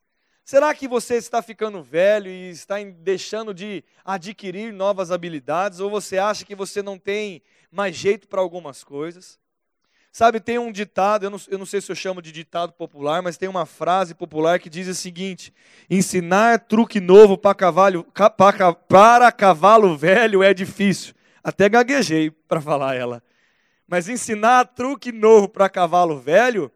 Será 0.44 0.74
que 0.74 0.88
você 0.88 1.16
está 1.16 1.42
ficando 1.42 1.84
velho 1.84 2.30
e 2.30 2.50
está 2.50 2.76
deixando 2.84 3.54
de 3.54 3.84
adquirir 4.04 4.74
novas 4.74 5.12
habilidades? 5.12 5.80
Ou 5.80 5.90
você 5.90 6.18
acha 6.18 6.44
que 6.44 6.56
você 6.56 6.82
não 6.82 6.98
tem 6.98 7.42
mais 7.72 7.96
jeito 7.96 8.28
para 8.28 8.42
algumas 8.42 8.84
coisas? 8.84 9.40
Sabe, 10.12 10.42
tem 10.42 10.60
um 10.60 10.74
ditado, 10.74 11.24
eu 11.24 11.30
não, 11.30 11.40
eu 11.48 11.58
não 11.58 11.66
sei 11.66 11.80
se 11.80 11.90
eu 11.90 11.96
chamo 11.96 12.22
de 12.22 12.34
ditado 12.34 12.74
popular, 12.74 13.22
mas 13.22 13.38
tem 13.38 13.48
uma 13.48 13.66
frase 13.66 14.14
popular 14.14 14.60
que 14.60 14.70
diz 14.70 14.90
o 14.90 14.94
seguinte: 14.94 15.54
ensinar 15.90 16.60
truque 16.60 17.00
novo 17.00 17.38
para 17.38 17.56
cavalo, 17.56 18.06
para 18.90 19.32
cavalo 19.32 19.98
velho 19.98 20.44
é 20.44 20.54
difícil. 20.54 21.14
Até 21.42 21.70
gaguejei 21.70 22.30
para 22.30 22.60
falar 22.60 22.94
ela. 22.94 23.24
Mas 23.88 24.10
ensinar 24.10 24.66
truque 24.66 25.14
novo 25.14 25.48
para 25.48 25.70
cavalo 25.70 26.20
velho, 26.20 26.70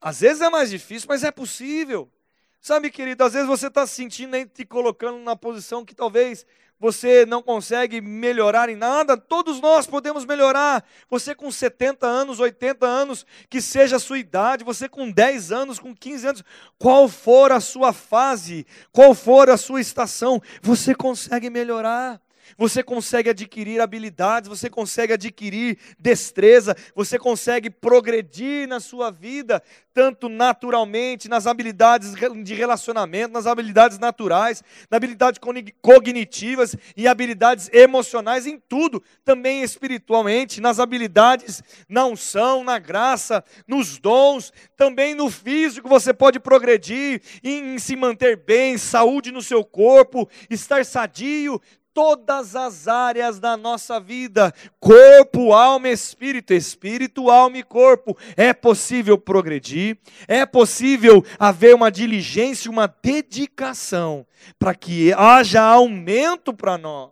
às 0.00 0.20
vezes 0.20 0.42
é 0.42 0.50
mais 0.50 0.70
difícil, 0.70 1.06
mas 1.08 1.22
é 1.22 1.30
possível. 1.30 2.10
Sabe, 2.60 2.90
querido, 2.90 3.22
às 3.24 3.32
vezes 3.32 3.48
você 3.48 3.68
está 3.68 3.86
se 3.86 3.94
sentindo 3.94 4.34
aí, 4.34 4.44
te 4.44 4.64
colocando 4.64 5.18
numa 5.18 5.36
posição 5.36 5.84
que 5.84 5.94
talvez 5.94 6.44
você 6.80 7.26
não 7.26 7.42
consegue 7.42 8.00
melhorar 8.00 8.68
em 8.68 8.76
nada, 8.76 9.16
todos 9.16 9.60
nós 9.60 9.86
podemos 9.86 10.24
melhorar. 10.24 10.84
Você 11.10 11.34
com 11.34 11.50
70 11.50 12.06
anos, 12.06 12.38
80 12.38 12.86
anos, 12.86 13.26
que 13.50 13.60
seja 13.60 13.96
a 13.96 14.00
sua 14.00 14.18
idade, 14.18 14.64
você 14.64 14.88
com 14.88 15.10
10 15.10 15.50
anos, 15.50 15.78
com 15.78 15.94
15 15.94 16.26
anos, 16.26 16.44
qual 16.78 17.08
for 17.08 17.50
a 17.50 17.60
sua 17.60 17.92
fase, 17.92 18.66
qual 18.92 19.14
for 19.14 19.50
a 19.50 19.56
sua 19.56 19.80
estação, 19.80 20.40
você 20.62 20.94
consegue 20.94 21.50
melhorar 21.50 22.20
você 22.56 22.82
consegue 22.82 23.30
adquirir 23.30 23.80
habilidades, 23.80 24.48
você 24.48 24.70
consegue 24.70 25.12
adquirir 25.12 25.78
destreza, 25.98 26.76
você 26.94 27.18
consegue 27.18 27.70
progredir 27.70 28.66
na 28.68 28.80
sua 28.80 29.10
vida, 29.10 29.62
tanto 29.92 30.28
naturalmente, 30.28 31.28
nas 31.28 31.46
habilidades 31.46 32.14
de 32.14 32.54
relacionamento, 32.54 33.32
nas 33.32 33.46
habilidades 33.46 33.98
naturais, 33.98 34.62
nas 34.88 34.96
habilidades 34.96 35.40
cognitivas 35.82 36.76
e 36.96 37.08
habilidades 37.08 37.68
emocionais, 37.72 38.46
em 38.46 38.58
tudo, 38.58 39.02
também 39.24 39.62
espiritualmente, 39.62 40.60
nas 40.60 40.78
habilidades 40.78 41.62
na 41.88 42.06
unção, 42.06 42.62
na 42.62 42.78
graça, 42.78 43.42
nos 43.66 43.98
dons, 43.98 44.52
também 44.76 45.14
no 45.14 45.30
físico 45.30 45.88
você 45.88 46.14
pode 46.14 46.38
progredir 46.38 47.20
em 47.42 47.78
se 47.78 47.96
manter 47.96 48.36
bem, 48.36 48.78
saúde 48.78 49.32
no 49.32 49.42
seu 49.42 49.64
corpo, 49.64 50.28
estar 50.48 50.84
sadio, 50.84 51.60
todas 51.98 52.54
as 52.54 52.86
áreas 52.86 53.40
da 53.40 53.56
nossa 53.56 53.98
vida, 53.98 54.54
corpo, 54.78 55.52
alma, 55.52 55.88
espírito, 55.88 56.54
espírito, 56.54 57.28
alma 57.28 57.58
e 57.58 57.64
corpo. 57.64 58.16
É 58.36 58.52
possível 58.52 59.18
progredir, 59.18 59.98
é 60.28 60.46
possível 60.46 61.24
haver 61.40 61.74
uma 61.74 61.90
diligência, 61.90 62.70
uma 62.70 62.86
dedicação 62.86 64.24
para 64.60 64.76
que 64.76 65.12
haja 65.12 65.60
aumento 65.60 66.54
para 66.54 66.78
nós. 66.78 67.10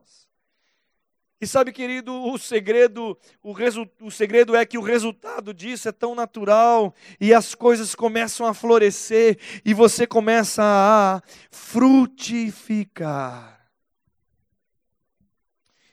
E 1.40 1.48
sabe, 1.48 1.72
querido, 1.72 2.14
o 2.14 2.38
segredo, 2.38 3.18
o, 3.42 3.50
resu, 3.50 3.90
o 4.00 4.12
segredo 4.12 4.54
é 4.54 4.64
que 4.64 4.78
o 4.78 4.82
resultado 4.82 5.52
disso 5.52 5.88
é 5.88 5.92
tão 5.92 6.14
natural 6.14 6.94
e 7.20 7.34
as 7.34 7.56
coisas 7.56 7.92
começam 7.92 8.46
a 8.46 8.54
florescer 8.54 9.36
e 9.64 9.74
você 9.74 10.06
começa 10.06 10.62
a 10.62 11.20
frutificar 11.50 13.56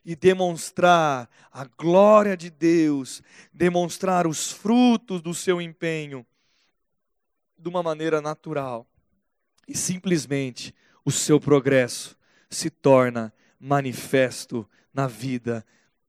e 0.05 0.15
demonstrar 0.15 1.29
a 1.51 1.65
glória 1.65 2.35
de 2.35 2.49
Deus, 2.49 3.21
demonstrar 3.53 4.27
os 4.27 4.51
frutos 4.51 5.21
do 5.21 5.33
seu 5.33 5.61
empenho 5.61 6.25
de 7.57 7.69
uma 7.69 7.81
maneira 7.81 8.21
natural. 8.21 8.85
E 9.67 9.77
simplesmente 9.77 10.75
o 11.05 11.11
seu 11.11 11.39
progresso 11.39 12.17
se 12.49 12.69
torna 12.69 13.33
manifesto 13.59 14.67
na 14.93 15.07
vida 15.07 15.65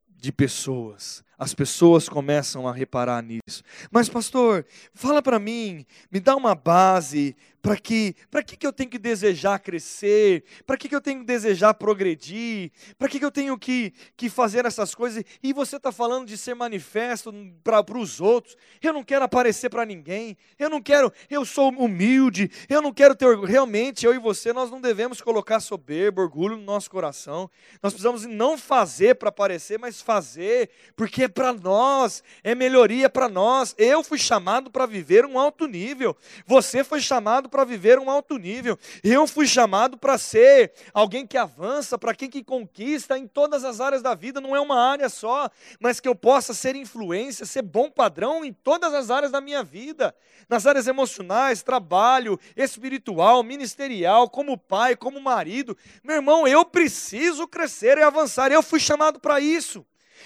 de 0.09 0.33
pessoas. 0.33 1.25
As 1.39 1.55
pessoas 1.55 2.09
começam 2.09 2.69
a 2.69 2.73
reparar 2.73 3.23
nisso. 3.23 3.63
Mas 3.91 4.09
pastor, 4.09 4.65
fala 4.93 5.23
para 5.23 5.39
mim, 5.39 5.85
me 6.11 6.21
dá 6.21 6.37
uma 6.37 6.55
base 6.55 7.37
para 7.65 7.79
que, 7.79 8.15
para 8.31 8.43
que, 8.43 8.59
que 8.59 8.67
eu 8.67 8.73
tenho 8.75 8.91
que 8.91 8.99
desejar 8.99 9.59
crescer? 9.59 10.45
Para 10.67 10.77
que, 10.77 10.87
que 10.87 10.95
eu 10.95 11.01
tenho 11.01 11.21
que 11.21 11.25
desejar 11.25 11.73
progredir? 11.73 12.71
Para 12.99 13.09
que, 13.09 13.19
que 13.19 13.25
eu 13.25 13.31
tenho 13.31 13.57
que, 13.57 13.95
que 14.19 14.29
fazer 14.29 14.67
essas 14.67 14.95
coisas? 14.95 15.25
E 15.43 15.51
você 15.51 15.77
está 15.77 15.91
falando 15.91 16.27
de 16.27 16.37
ser 16.37 16.53
manifesto 16.53 17.33
para 17.65 17.99
os 17.99 18.21
outros. 18.21 18.55
Eu 18.83 18.93
não 18.93 19.03
quero 19.03 19.25
aparecer 19.25 19.71
para 19.71 19.87
ninguém. 19.87 20.37
Eu 20.59 20.69
não 20.69 20.83
quero, 20.83 21.11
eu 21.31 21.43
sou 21.47 21.71
humilde. 21.71 22.51
Eu 22.69 22.83
não 22.83 22.93
quero 22.93 23.15
ter. 23.15 23.35
Realmente, 23.39 24.05
eu 24.05 24.15
e 24.15 24.19
você, 24.19 24.53
nós 24.53 24.71
não 24.71 24.79
devemos 24.79 25.23
colocar 25.23 25.59
soberba, 25.59 26.21
orgulho 26.21 26.59
no 26.59 26.65
nosso 26.65 26.91
coração. 26.91 27.51
Nós 27.83 27.95
precisamos 27.95 28.27
não 28.27 28.59
fazer 28.59 29.15
para 29.15 29.31
aparecer, 29.31 29.79
mas 29.79 30.03
fazer, 30.03 30.69
porque 30.95 31.24
é 31.25 31.29
para 31.29 31.53
nós, 31.53 32.23
é 32.43 32.55
melhoria 32.55 33.09
para 33.11 33.29
nós. 33.29 33.75
Eu 33.77 34.03
fui 34.03 34.19
chamado 34.19 34.71
para 34.71 34.87
viver 34.87 35.25
um 35.25 35.39
alto 35.39 35.67
nível. 35.67 36.17
Você 36.47 36.85
foi 36.85 37.01
chamado 37.01 37.49
para 37.49 37.65
viver 37.65 37.99
um 37.99 38.11
alto 38.11 38.39
nível. 38.39 38.79
Eu 39.03 39.27
fui 39.27 39.47
chamado 39.47 39.99
para 39.99 40.17
ser 40.19 40.73
alguém 40.93 41.27
que 41.27 41.37
avança, 41.37 41.99
para 41.99 42.15
quem 42.15 42.31
que 42.31 42.45
conquista 42.45 43.19
em 43.19 43.27
todas 43.27 43.65
as 43.65 43.81
áreas 43.81 44.03
da 44.03 44.15
vida, 44.15 44.41
não 44.41 44.55
é 44.55 44.61
uma 44.61 44.81
área 44.81 45.09
só, 45.09 45.51
mas 45.81 46.01
que 46.01 46.09
eu 46.09 46.15
possa 46.15 46.55
ser 46.55 46.77
influência, 46.77 47.47
ser 47.47 47.63
bom 47.63 47.91
padrão 47.91 48.45
em 48.45 48.53
todas 48.53 48.95
as 48.95 49.11
áreas 49.11 49.33
da 49.33 49.41
minha 49.41 49.63
vida, 49.63 50.15
nas 50.49 50.67
áreas 50.67 50.87
emocionais, 50.87 51.63
trabalho, 51.63 52.39
espiritual, 52.57 53.43
ministerial, 53.43 54.29
como 54.29 54.59
pai, 54.59 54.97
como 54.97 55.21
marido. 55.21 55.77
Meu 56.03 56.17
irmão, 56.17 56.47
eu 56.47 56.65
preciso 56.65 57.49
crescer 57.49 57.99
e 57.99 58.03
avançar. 58.03 58.53
Eu 58.53 58.63
fui 58.63 58.79
chamado 58.79 59.19
para 59.19 59.41
isso. 59.41 59.85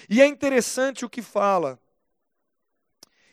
E 0.09 0.21
é 0.21 0.25
interessante 0.27 1.05
o 1.05 1.09
que 1.09 1.21
fala 1.21 1.79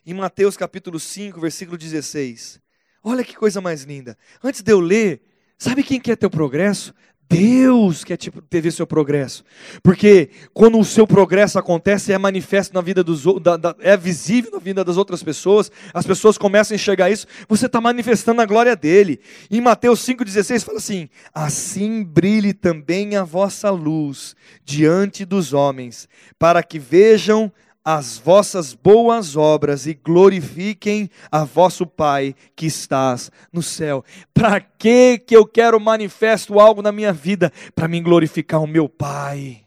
em 0.04 0.14
Mateus 0.14 0.56
capítulo 0.56 1.00
5, 1.00 1.40
versículo 1.40 1.76
16. 1.76 2.60
Olha 3.02 3.24
que 3.24 3.34
coisa 3.34 3.60
mais 3.60 3.82
linda. 3.82 4.16
Antes 4.42 4.62
de 4.62 4.72
eu 4.72 4.80
ler, 4.80 5.22
sabe 5.58 5.82
quem 5.82 6.00
quer 6.00 6.16
teu 6.16 6.30
progresso? 6.30 6.94
Deus 7.28 8.04
quer 8.04 8.16
te, 8.16 8.30
ter 8.30 8.70
seu 8.70 8.86
progresso. 8.86 9.44
Porque 9.82 10.30
quando 10.54 10.78
o 10.78 10.84
seu 10.84 11.06
progresso 11.06 11.58
acontece, 11.58 12.12
é 12.12 12.18
manifesto 12.18 12.74
na 12.74 12.80
vida 12.80 13.02
dos 13.02 13.24
da, 13.40 13.56
da, 13.56 13.74
é 13.80 13.96
visível 13.96 14.52
na 14.52 14.58
vida 14.58 14.84
das 14.84 14.96
outras 14.96 15.22
pessoas, 15.22 15.70
as 15.92 16.06
pessoas 16.06 16.38
começam 16.38 16.74
a 16.74 16.76
enxergar 16.76 17.10
isso, 17.10 17.26
você 17.48 17.66
está 17.66 17.80
manifestando 17.80 18.40
a 18.40 18.46
glória 18.46 18.76
dele. 18.76 19.20
Em 19.50 19.60
Mateus 19.60 20.00
5,16 20.06 20.64
fala 20.64 20.78
assim: 20.78 21.08
Assim 21.34 22.04
brilhe 22.04 22.52
também 22.52 23.16
a 23.16 23.24
vossa 23.24 23.70
luz 23.70 24.36
diante 24.64 25.24
dos 25.24 25.52
homens, 25.52 26.08
para 26.38 26.62
que 26.62 26.78
vejam 26.78 27.52
as 27.86 28.18
vossas 28.18 28.74
boas 28.74 29.36
obras 29.36 29.86
e 29.86 29.94
glorifiquem 29.94 31.08
a 31.30 31.44
vosso 31.44 31.86
Pai 31.86 32.34
que 32.56 32.66
estás 32.66 33.30
no 33.52 33.62
céu. 33.62 34.04
Para 34.34 34.60
que 34.60 35.20
que 35.20 35.36
eu 35.36 35.46
quero 35.46 35.78
manifesto 35.78 36.58
algo 36.58 36.82
na 36.82 36.90
minha 36.90 37.12
vida? 37.12 37.52
Para 37.76 37.86
mim 37.86 38.02
glorificar 38.02 38.60
o 38.60 38.66
meu 38.66 38.88
Pai. 38.88 39.62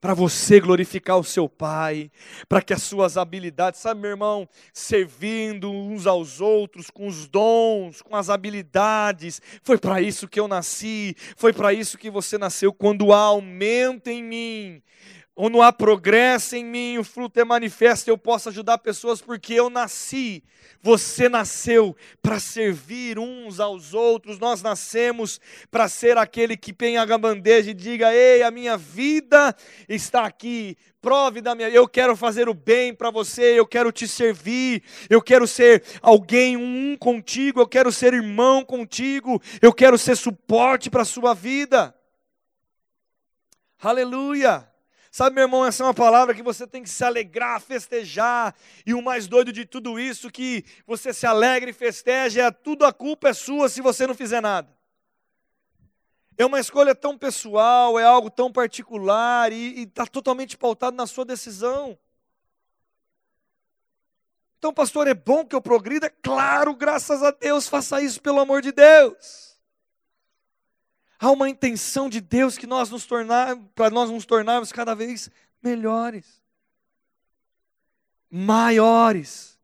Para 0.00 0.14
você 0.14 0.58
glorificar 0.58 1.18
o 1.18 1.22
seu 1.22 1.50
Pai, 1.50 2.10
para 2.48 2.62
que 2.62 2.72
as 2.72 2.82
suas 2.82 3.18
habilidades, 3.18 3.78
sabe, 3.78 4.00
meu 4.00 4.10
irmão, 4.10 4.48
servindo 4.72 5.70
uns 5.70 6.06
aos 6.06 6.40
outros 6.40 6.88
com 6.88 7.06
os 7.06 7.28
dons, 7.28 8.00
com 8.00 8.16
as 8.16 8.30
habilidades, 8.30 9.40
foi 9.62 9.76
para 9.76 10.00
isso 10.00 10.26
que 10.26 10.40
eu 10.40 10.48
nasci, 10.48 11.14
foi 11.36 11.52
para 11.52 11.74
isso 11.74 11.98
que 11.98 12.10
você 12.10 12.38
nasceu. 12.38 12.72
Quando 12.72 13.12
há 13.12 13.18
aumento 13.18 14.08
em 14.08 14.24
mim, 14.24 14.82
ou 15.34 15.48
não 15.48 15.62
há 15.62 15.72
progresso 15.72 16.56
em 16.56 16.64
mim, 16.64 16.98
o 16.98 17.04
fruto 17.04 17.40
é 17.40 17.44
manifesto, 17.44 18.08
eu 18.08 18.18
posso 18.18 18.50
ajudar 18.50 18.78
pessoas 18.78 19.22
porque 19.22 19.54
eu 19.54 19.70
nasci. 19.70 20.44
Você 20.82 21.28
nasceu 21.28 21.96
para 22.20 22.38
servir 22.38 23.18
uns 23.18 23.58
aos 23.58 23.94
outros, 23.94 24.38
nós 24.38 24.62
nascemos 24.62 25.40
para 25.70 25.88
ser 25.88 26.18
aquele 26.18 26.56
que 26.56 26.72
pega 26.72 27.14
a 27.14 27.18
bandeja 27.18 27.70
e 27.70 27.74
diga: 27.74 28.12
Ei, 28.12 28.42
a 28.42 28.50
minha 28.50 28.76
vida 28.76 29.56
está 29.88 30.26
aqui, 30.26 30.76
prove 31.00 31.40
da 31.40 31.54
minha. 31.54 31.70
Eu 31.70 31.88
quero 31.88 32.14
fazer 32.14 32.48
o 32.48 32.54
bem 32.54 32.92
para 32.92 33.10
você, 33.10 33.58
eu 33.58 33.66
quero 33.66 33.90
te 33.90 34.06
servir, 34.06 34.82
eu 35.08 35.22
quero 35.22 35.46
ser 35.46 35.82
alguém 36.02 36.56
um 36.56 36.96
contigo, 36.96 37.60
eu 37.60 37.66
quero 37.66 37.90
ser 37.90 38.12
irmão 38.12 38.64
contigo, 38.64 39.40
eu 39.62 39.72
quero 39.72 39.96
ser 39.96 40.16
suporte 40.16 40.90
para 40.90 41.02
a 41.02 41.06
sua 41.06 41.32
vida. 41.32 41.94
Aleluia! 43.80 44.71
Sabe, 45.12 45.34
meu 45.34 45.44
irmão, 45.44 45.66
essa 45.66 45.82
é 45.82 45.86
uma 45.86 45.92
palavra 45.92 46.34
que 46.34 46.42
você 46.42 46.66
tem 46.66 46.82
que 46.82 46.88
se 46.88 47.04
alegrar, 47.04 47.60
festejar. 47.60 48.54
E 48.86 48.94
o 48.94 49.02
mais 49.02 49.28
doido 49.28 49.52
de 49.52 49.66
tudo 49.66 50.00
isso, 50.00 50.30
que 50.30 50.64
você 50.86 51.12
se 51.12 51.26
alegre 51.26 51.70
e 51.70 51.74
festeja, 51.74 52.44
é 52.44 52.50
tudo 52.50 52.86
a 52.86 52.94
culpa 52.94 53.28
é 53.28 53.34
sua 53.34 53.68
se 53.68 53.82
você 53.82 54.06
não 54.06 54.14
fizer 54.14 54.40
nada. 54.40 54.74
É 56.38 56.46
uma 56.46 56.58
escolha 56.58 56.94
tão 56.94 57.18
pessoal, 57.18 57.98
é 57.98 58.04
algo 58.04 58.30
tão 58.30 58.50
particular 58.50 59.52
e 59.52 59.82
está 59.82 60.06
totalmente 60.06 60.56
pautado 60.56 60.96
na 60.96 61.06
sua 61.06 61.26
decisão. 61.26 61.98
Então, 64.56 64.72
pastor, 64.72 65.06
é 65.06 65.12
bom 65.12 65.44
que 65.44 65.54
eu 65.54 65.60
progrida? 65.60 66.08
Claro, 66.08 66.74
graças 66.74 67.22
a 67.22 67.32
Deus, 67.32 67.68
faça 67.68 68.00
isso 68.00 68.22
pelo 68.22 68.40
amor 68.40 68.62
de 68.62 68.72
Deus. 68.72 69.51
Há 71.22 71.30
uma 71.30 71.48
intenção 71.48 72.08
de 72.08 72.20
Deus 72.20 72.58
que 72.58 72.66
nós 72.66 72.90
nos 72.90 73.06
tornar, 73.06 73.56
para 73.76 73.90
nós 73.90 74.10
nos 74.10 74.26
tornarmos 74.26 74.72
cada 74.72 74.92
vez 74.92 75.30
melhores, 75.62 76.42
maiores, 78.28 79.56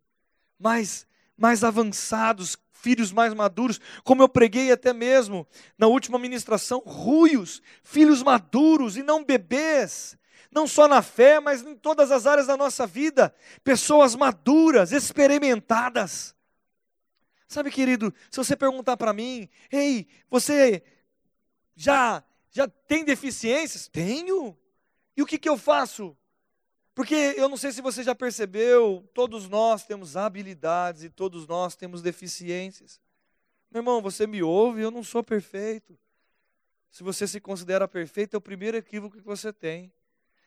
mais, 0.57 1.05
mais 1.37 1.65
avançados, 1.65 2.57
filhos 2.71 3.11
mais 3.11 3.35
maduros, 3.35 3.81
como 4.05 4.23
eu 4.23 4.29
preguei 4.29 4.71
até 4.71 4.93
mesmo 4.93 5.49
na 5.77 5.89
última 5.89 6.17
ministração, 6.17 6.79
ruios, 6.87 7.61
filhos 7.83 8.23
maduros 8.23 8.97
e 8.97 9.03
não 9.03 9.25
bebês, 9.25 10.17
não 10.53 10.65
só 10.65 10.87
na 10.87 11.03
fé, 11.03 11.41
mas 11.41 11.63
em 11.63 11.75
todas 11.75 12.13
as 12.13 12.25
áreas 12.25 12.47
da 12.47 12.57
nossa 12.57 12.87
vida, 12.87 13.35
pessoas 13.65 14.15
maduras, 14.15 14.93
experimentadas. 14.93 16.37
Sabe, 17.49 17.73
querido, 17.73 18.15
se 18.31 18.37
você 18.37 18.55
perguntar 18.55 18.97
para 18.97 19.13
mim, 19.13 19.49
ei, 19.73 20.07
você 20.31 20.85
já 21.79 22.25
já 22.51 22.67
tem 22.67 23.05
deficiências? 23.05 23.89
Tenho. 23.89 24.57
E 25.17 25.23
o 25.23 25.27
que, 25.27 25.39
que 25.39 25.49
eu 25.49 25.57
faço? 25.57 26.17
Porque 26.95 27.15
eu 27.15 27.49
não 27.49 27.57
sei 27.57 27.71
se 27.71 27.81
você 27.81 28.03
já 28.03 28.15
percebeu, 28.15 29.09
todos 29.15 29.49
nós 29.49 29.85
temos 29.85 30.17
habilidades 30.17 31.05
e 31.05 31.11
todos 31.11 31.47
nós 31.47 31.77
temos 31.77 32.03
deficiências. 32.03 33.01
Meu 33.71 33.81
irmão, 33.81 34.03
você 34.03 34.27
me 34.27 34.43
ouve, 34.43 34.81
eu 34.81 34.91
não 34.91 35.05
sou 35.05 35.23
perfeito. 35.23 35.97
Se 36.91 37.05
você 37.05 37.29
se 37.29 37.41
considera 37.41 37.87
perfeito, 37.87 38.35
é 38.35 38.39
o 38.39 38.41
primeiro 38.41 38.77
equívoco 38.77 39.17
que 39.17 39.25
você 39.25 39.53
tem. 39.53 39.93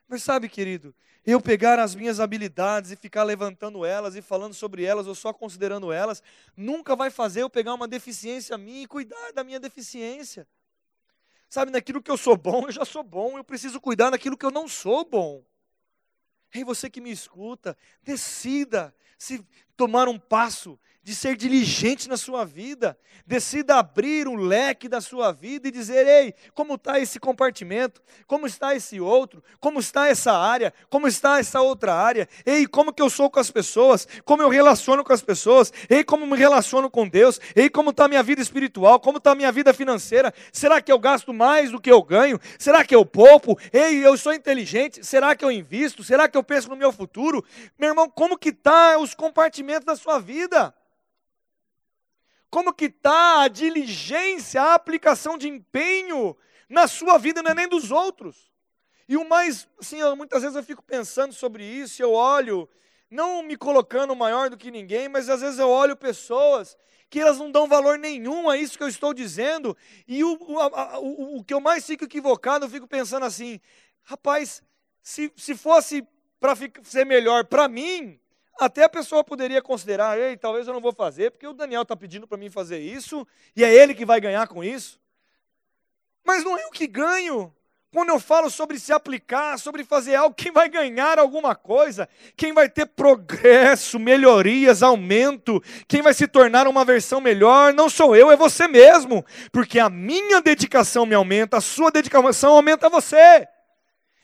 Mas 0.09 0.23
sabe, 0.23 0.49
querido, 0.49 0.93
eu 1.25 1.39
pegar 1.39 1.79
as 1.79 1.95
minhas 1.95 2.19
habilidades 2.19 2.91
e 2.91 2.97
ficar 2.97 3.23
levantando 3.23 3.85
elas 3.85 4.15
e 4.17 4.21
falando 4.21 4.53
sobre 4.53 4.83
elas 4.83 5.07
ou 5.07 5.15
só 5.15 5.31
considerando 5.31 5.93
elas, 5.93 6.21
nunca 6.57 6.93
vai 6.97 7.09
fazer 7.09 7.43
eu 7.43 7.49
pegar 7.49 7.73
uma 7.73 7.87
deficiência 7.87 8.57
minha 8.57 8.83
e 8.83 8.87
cuidar 8.87 9.31
da 9.31 9.43
minha 9.45 9.59
deficiência. 9.59 10.45
Sabe, 11.51 11.69
naquilo 11.69 12.01
que 12.01 12.09
eu 12.09 12.15
sou 12.15 12.37
bom, 12.37 12.67
eu 12.67 12.71
já 12.71 12.85
sou 12.85 13.03
bom, 13.03 13.37
eu 13.37 13.43
preciso 13.43 13.81
cuidar 13.81 14.09
naquilo 14.09 14.37
que 14.37 14.45
eu 14.45 14.51
não 14.51 14.69
sou 14.69 15.03
bom. 15.03 15.43
Ei, 16.53 16.63
você 16.63 16.89
que 16.89 17.01
me 17.01 17.11
escuta, 17.11 17.77
decida 18.01 18.95
se 19.17 19.45
tomar 19.75 20.07
um 20.07 20.17
passo 20.17 20.79
de 21.03 21.15
ser 21.15 21.35
diligente 21.35 22.07
na 22.07 22.15
sua 22.15 22.45
vida. 22.45 22.97
Decida 23.25 23.77
abrir 23.77 24.27
um 24.27 24.35
leque 24.35 24.87
da 24.87 25.01
sua 25.01 25.31
vida 25.31 25.67
e 25.67 25.71
dizer: 25.71 26.05
ei, 26.05 26.33
como 26.53 26.75
está 26.75 26.99
esse 26.99 27.19
compartimento? 27.19 28.01
Como 28.27 28.45
está 28.45 28.75
esse 28.75 28.99
outro? 28.99 29.43
Como 29.59 29.79
está 29.79 30.07
essa 30.07 30.31
área? 30.31 30.73
Como 30.89 31.07
está 31.07 31.39
essa 31.39 31.61
outra 31.61 31.93
área? 31.93 32.27
Ei, 32.45 32.67
como 32.67 32.93
que 32.93 33.01
eu 33.01 33.09
sou 33.09 33.29
com 33.29 33.39
as 33.39 33.49
pessoas? 33.49 34.07
Como 34.25 34.43
eu 34.43 34.49
relaciono 34.49 35.03
com 35.03 35.13
as 35.13 35.21
pessoas? 35.21 35.73
Ei, 35.89 36.03
como 36.03 36.27
me 36.27 36.37
relaciono 36.37 36.89
com 36.89 37.07
Deus? 37.07 37.39
Ei, 37.55 37.69
como 37.69 37.89
está 37.89 38.05
a 38.05 38.07
minha 38.07 38.23
vida 38.23 38.41
espiritual? 38.41 38.99
Como 38.99 39.17
está 39.17 39.31
a 39.31 39.35
minha 39.35 39.51
vida 39.51 39.73
financeira? 39.73 40.33
Será 40.51 40.81
que 40.81 40.91
eu 40.91 40.99
gasto 40.99 41.33
mais 41.33 41.71
do 41.71 41.81
que 41.81 41.91
eu 41.91 42.01
ganho? 42.03 42.39
Será 42.59 42.85
que 42.85 42.95
eu 42.95 43.05
poupo? 43.05 43.57
Ei, 43.73 44.05
eu 44.05 44.17
sou 44.17 44.33
inteligente? 44.33 45.05
Será 45.05 45.35
que 45.35 45.43
eu 45.43 45.51
invisto? 45.51 46.03
Será 46.03 46.27
que 46.27 46.37
eu 46.37 46.43
penso 46.43 46.69
no 46.69 46.75
meu 46.75 46.91
futuro? 46.91 47.43
Meu 47.79 47.89
irmão, 47.89 48.09
como 48.09 48.37
que 48.37 48.49
está 48.49 48.97
os 48.99 49.15
compartimentos 49.15 49.85
da 49.85 49.95
sua 49.95 50.19
vida? 50.19 50.73
Como 52.51 52.73
que 52.73 52.85
está 52.85 53.43
a 53.43 53.47
diligência, 53.47 54.61
a 54.61 54.75
aplicação 54.75 55.37
de 55.37 55.47
empenho 55.47 56.37
na 56.69 56.87
sua 56.87 57.17
vida, 57.17 57.41
não 57.41 57.51
é 57.51 57.55
nem 57.55 57.67
dos 57.67 57.89
outros. 57.91 58.51
E 59.07 59.17
o 59.17 59.27
mais, 59.27 59.67
assim, 59.79 59.99
eu, 59.99 60.15
muitas 60.15 60.41
vezes 60.41 60.55
eu 60.55 60.63
fico 60.63 60.83
pensando 60.83 61.33
sobre 61.33 61.63
isso, 61.63 62.03
eu 62.03 62.13
olho, 62.13 62.69
não 63.09 63.41
me 63.41 63.57
colocando 63.57 64.15
maior 64.15 64.49
do 64.49 64.57
que 64.57 64.69
ninguém, 64.69 65.09
mas 65.09 65.29
às 65.29 65.41
vezes 65.41 65.59
eu 65.59 65.69
olho 65.69 65.95
pessoas 65.95 66.77
que 67.09 67.19
elas 67.19 67.37
não 67.37 67.51
dão 67.51 67.67
valor 67.67 67.97
nenhum 67.97 68.49
a 68.49 68.55
isso 68.55 68.77
que 68.77 68.83
eu 68.83 68.87
estou 68.87 69.13
dizendo, 69.13 69.75
e 70.07 70.23
o, 70.23 70.59
a, 70.59 70.99
o, 70.99 71.39
o 71.39 71.43
que 71.43 71.53
eu 71.53 71.59
mais 71.59 71.85
fico 71.85 72.05
equivocado, 72.05 72.65
eu 72.65 72.69
fico 72.69 72.87
pensando 72.87 73.25
assim, 73.25 73.59
rapaz, 74.03 74.63
se, 75.03 75.31
se 75.35 75.55
fosse 75.55 76.07
para 76.39 76.55
ser 76.83 77.05
melhor 77.05 77.45
para 77.45 77.67
mim, 77.67 78.17
até 78.62 78.84
a 78.84 78.89
pessoa 78.89 79.24
poderia 79.24 79.60
considerar, 79.60 80.19
ei, 80.19 80.38
talvez 80.38 80.67
eu 80.67 80.74
não 80.74 80.80
vou 80.80 80.93
fazer, 80.93 81.32
porque 81.32 81.47
o 81.47 81.54
Daniel 81.54 81.82
está 81.82 81.95
pedindo 81.95 82.28
para 82.28 82.38
mim 82.38 82.47
fazer 82.47 82.78
isso, 82.78 83.28
e 83.56 83.63
é 83.63 83.74
ele 83.74 83.95
que 83.95 84.06
vai 84.06 84.21
ganhar 84.21 84.47
com 84.47 84.63
isso. 84.63 85.02
Mas 86.24 86.43
não 86.43 86.56
é 86.56 86.63
o 86.67 86.69
que 86.69 86.86
ganho. 86.86 87.52
Quando 87.91 88.10
eu 88.10 88.19
falo 88.19 88.52
sobre 88.52 88.78
se 88.78 88.93
aplicar, 88.93 89.58
sobre 89.58 89.84
fazer 89.84 90.13
algo, 90.13 90.36
quem 90.36 90.52
vai 90.52 90.69
ganhar 90.69 91.17
alguma 91.17 91.56
coisa, 91.56 92.08
quem 92.38 92.54
vai 92.54 92.69
ter 92.69 92.86
progresso, 92.86 93.97
melhorias, 93.97 94.84
aumento, 94.84 95.60
quem 95.88 96.04
vai 96.04 96.13
se 96.13 96.28
tornar 96.28 96.67
uma 96.67 96.86
versão 96.86 97.19
melhor, 97.19 97.74
não 97.74 97.89
sou 97.89 98.15
eu, 98.15 98.32
é 98.32 98.38
você 98.38 98.67
mesmo. 98.67 99.26
Porque 99.52 99.80
a 99.80 99.89
minha 99.89 100.39
dedicação 100.39 101.04
me 101.04 101.15
aumenta, 101.15 101.58
a 101.58 101.62
sua 101.62 101.89
dedicação 101.89 102.54
aumenta 102.54 102.88
você. 102.89 103.47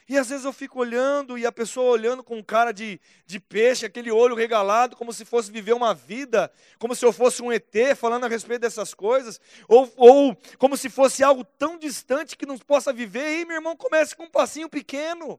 E 0.10 0.18
às 0.18 0.30
vezes 0.30 0.46
eu 0.46 0.54
fico 0.54 0.80
olhando 0.80 1.38
e 1.38 1.46
a 1.46 1.52
pessoa 1.52 1.92
olhando 1.92 2.24
com 2.24 2.42
cara 2.42 2.72
de, 2.72 3.00
de 3.26 3.42
peixe, 3.42 3.86
aquele 3.86 4.10
olho 4.10 4.36
regalado, 4.36 4.96
como 4.96 5.12
se 5.12 5.26
fosse 5.26 5.52
viver 5.52 5.74
uma 5.74 5.94
vida, 5.94 6.50
como 6.80 6.96
se 6.96 7.06
eu 7.06 7.12
fosse 7.12 7.42
um 7.42 7.52
ET 7.52 7.74
falando 7.98 8.24
a 8.24 8.30
respeito 8.30 8.62
dessas 8.62 8.94
coisas, 8.94 9.42
ou, 9.68 9.92
ou 9.98 10.38
como 10.58 10.78
se 10.78 10.90
fosse 10.90 11.24
algo 11.24 11.44
tão 11.44 11.78
distante 11.78 12.38
que 12.38 12.46
não 12.46 12.58
possa 12.58 12.94
viver. 12.94 13.42
E 13.42 13.46
meu 13.46 13.58
irmão, 13.58 13.76
comece 13.76 14.16
com 14.16 14.24
um 14.24 14.30
passinho 14.30 14.70
pequeno. 14.70 15.38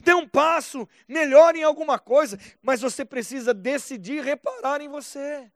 Dê 0.00 0.12
um 0.14 0.28
passo, 0.28 0.88
melhore 1.06 1.60
em 1.60 1.64
alguma 1.64 1.98
coisa, 1.98 2.38
mas 2.60 2.80
você 2.80 3.04
precisa 3.04 3.54
decidir 3.54 4.24
reparar 4.24 4.80
em 4.80 4.88
você. 4.88 5.50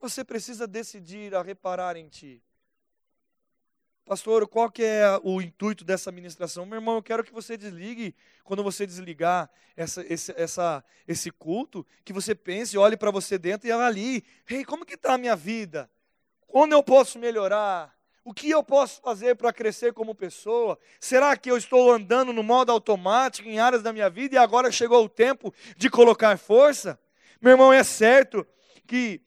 Você 0.00 0.24
precisa 0.24 0.66
decidir 0.66 1.34
a 1.34 1.42
reparar 1.42 1.96
em 1.96 2.08
ti. 2.08 2.42
Pastor, 4.04 4.48
qual 4.48 4.70
que 4.70 4.82
é 4.82 5.18
o 5.22 5.40
intuito 5.40 5.84
dessa 5.84 6.10
ministração? 6.10 6.66
Meu 6.66 6.78
irmão, 6.78 6.96
eu 6.96 7.02
quero 7.02 7.22
que 7.22 7.32
você 7.32 7.56
desligue, 7.56 8.14
quando 8.42 8.62
você 8.62 8.84
desligar 8.84 9.48
essa, 9.76 10.04
esse, 10.12 10.34
essa, 10.36 10.84
esse 11.06 11.30
culto, 11.30 11.86
que 12.04 12.12
você 12.12 12.34
pense, 12.34 12.76
olhe 12.76 12.96
para 12.96 13.12
você 13.12 13.38
dentro 13.38 13.68
e 13.68 13.72
avalie. 13.72 14.24
Ei, 14.50 14.64
como 14.64 14.84
que 14.84 14.94
está 14.94 15.14
a 15.14 15.18
minha 15.18 15.36
vida? 15.36 15.88
Onde 16.48 16.74
eu 16.74 16.82
posso 16.82 17.18
melhorar? 17.18 17.96
O 18.24 18.34
que 18.34 18.50
eu 18.50 18.62
posso 18.62 19.00
fazer 19.00 19.36
para 19.36 19.52
crescer 19.52 19.92
como 19.92 20.14
pessoa? 20.14 20.78
Será 21.00 21.36
que 21.36 21.50
eu 21.50 21.56
estou 21.56 21.90
andando 21.92 22.32
no 22.32 22.42
modo 22.42 22.70
automático 22.70 23.48
em 23.48 23.58
áreas 23.58 23.82
da 23.82 23.92
minha 23.92 24.10
vida 24.10 24.34
e 24.34 24.38
agora 24.38 24.70
chegou 24.70 25.04
o 25.04 25.08
tempo 25.08 25.54
de 25.76 25.88
colocar 25.88 26.36
força? 26.38 26.98
Meu 27.40 27.52
irmão, 27.52 27.72
é 27.72 27.82
certo 27.82 28.46
que 28.86 29.20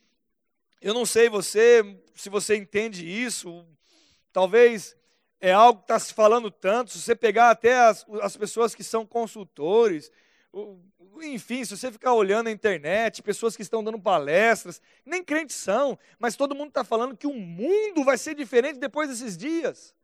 eu 0.81 0.93
não 0.93 1.05
sei 1.05 1.29
você, 1.29 1.97
se 2.13 2.29
você 2.29 2.55
entende 2.55 3.05
isso, 3.05 3.65
talvez 4.35 4.97
é 5.39 5.53
algo 5.53 5.79
que 5.79 5.85
está 5.85 5.97
se 5.97 6.13
falando 6.13 6.51
tanto, 6.51 6.91
se 6.91 6.99
você 6.99 7.15
pegar 7.15 7.51
até 7.51 7.79
as, 7.79 8.05
as 8.21 8.35
pessoas 8.35 8.75
que 8.75 8.83
são 8.83 9.05
consultores, 9.05 10.11
enfim, 11.21 11.63
se 11.63 11.77
você 11.77 11.89
ficar 11.89 12.11
olhando 12.13 12.47
a 12.47 12.51
internet, 12.51 13.23
pessoas 13.23 13.55
que 13.55 13.61
estão 13.61 13.81
dando 13.81 13.97
palestras, 13.97 14.81
nem 15.05 15.23
crentes 15.23 15.55
são, 15.55 15.97
mas 16.19 16.35
todo 16.35 16.53
mundo 16.53 16.67
está 16.67 16.83
falando 16.83 17.15
que 17.15 17.25
o 17.25 17.33
mundo 17.33 18.03
vai 18.03 18.17
ser 18.17 18.35
diferente 18.35 18.77
depois 18.77 19.07
desses 19.07 19.37
dias. 19.37 19.95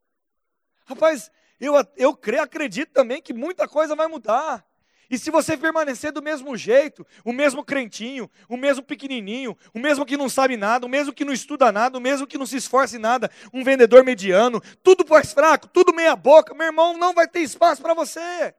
Rapaz, 0.85 1.29
eu, 1.59 1.73
eu 1.97 2.15
creio, 2.15 2.43
acredito 2.43 2.93
também 2.93 3.21
que 3.21 3.33
muita 3.33 3.67
coisa 3.67 3.97
vai 3.97 4.07
mudar. 4.07 4.65
E 5.11 5.17
se 5.19 5.29
você 5.29 5.57
permanecer 5.57 6.13
do 6.13 6.21
mesmo 6.21 6.55
jeito, 6.55 7.05
o 7.25 7.33
mesmo 7.33 7.65
crentinho, 7.65 8.31
o 8.47 8.55
mesmo 8.55 8.81
pequenininho, 8.81 9.57
o 9.73 9.79
mesmo 9.79 10.05
que 10.05 10.15
não 10.15 10.29
sabe 10.29 10.55
nada, 10.55 10.85
o 10.85 10.89
mesmo 10.89 11.11
que 11.11 11.25
não 11.25 11.33
estuda 11.33 11.69
nada, 11.69 11.97
o 11.97 12.01
mesmo 12.01 12.25
que 12.25 12.37
não 12.37 12.45
se 12.45 12.55
esforça 12.55 12.95
em 12.95 12.99
nada, 12.99 13.29
um 13.51 13.61
vendedor 13.61 14.05
mediano, 14.05 14.61
tudo 14.81 15.05
mais 15.05 15.33
fraco, 15.33 15.67
tudo 15.67 15.93
meia 15.93 16.15
boca, 16.15 16.53
meu 16.53 16.67
irmão, 16.67 16.97
não 16.97 17.13
vai 17.13 17.27
ter 17.27 17.41
espaço 17.41 17.81
para 17.81 17.93
você. 17.93 18.55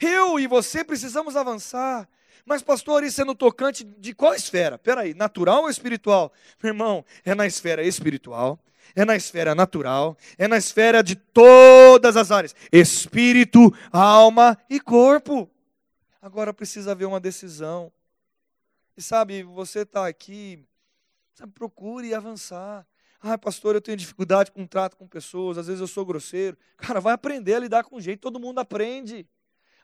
Eu 0.00 0.40
e 0.40 0.46
você 0.46 0.82
precisamos 0.82 1.36
avançar. 1.36 2.08
Mas, 2.44 2.62
pastor, 2.62 3.02
isso 3.02 3.20
é 3.20 3.24
no 3.24 3.34
tocante 3.34 3.84
de 3.84 4.14
qual 4.14 4.34
esfera? 4.34 4.78
Peraí, 4.78 5.14
natural 5.14 5.62
ou 5.62 5.70
espiritual? 5.70 6.32
Meu 6.62 6.70
irmão, 6.70 7.04
é 7.24 7.34
na 7.34 7.46
esfera 7.46 7.82
espiritual, 7.82 8.58
é 8.94 9.04
na 9.04 9.16
esfera 9.16 9.54
natural, 9.54 10.16
é 10.36 10.46
na 10.46 10.58
esfera 10.58 11.02
de 11.02 11.16
todas 11.16 12.16
as 12.16 12.30
áreas: 12.30 12.54
espírito, 12.70 13.72
alma 13.90 14.58
e 14.68 14.78
corpo. 14.78 15.50
Agora 16.20 16.52
precisa 16.52 16.92
haver 16.92 17.06
uma 17.06 17.20
decisão. 17.20 17.90
E 18.96 19.02
sabe, 19.02 19.42
você 19.42 19.80
está 19.80 20.06
aqui, 20.06 20.62
sabe, 21.34 21.52
procure 21.52 22.14
avançar. 22.14 22.86
Ah, 23.20 23.38
pastor, 23.38 23.74
eu 23.74 23.80
tenho 23.80 23.96
dificuldade 23.96 24.52
com 24.52 24.66
trato 24.66 24.98
com 24.98 25.06
pessoas, 25.08 25.56
às 25.56 25.66
vezes 25.66 25.80
eu 25.80 25.86
sou 25.86 26.04
grosseiro. 26.04 26.58
Cara, 26.76 27.00
vai 27.00 27.14
aprender 27.14 27.54
a 27.54 27.58
lidar 27.58 27.84
com 27.84 27.98
jeito, 27.98 28.20
todo 28.20 28.38
mundo 28.38 28.58
aprende. 28.58 29.26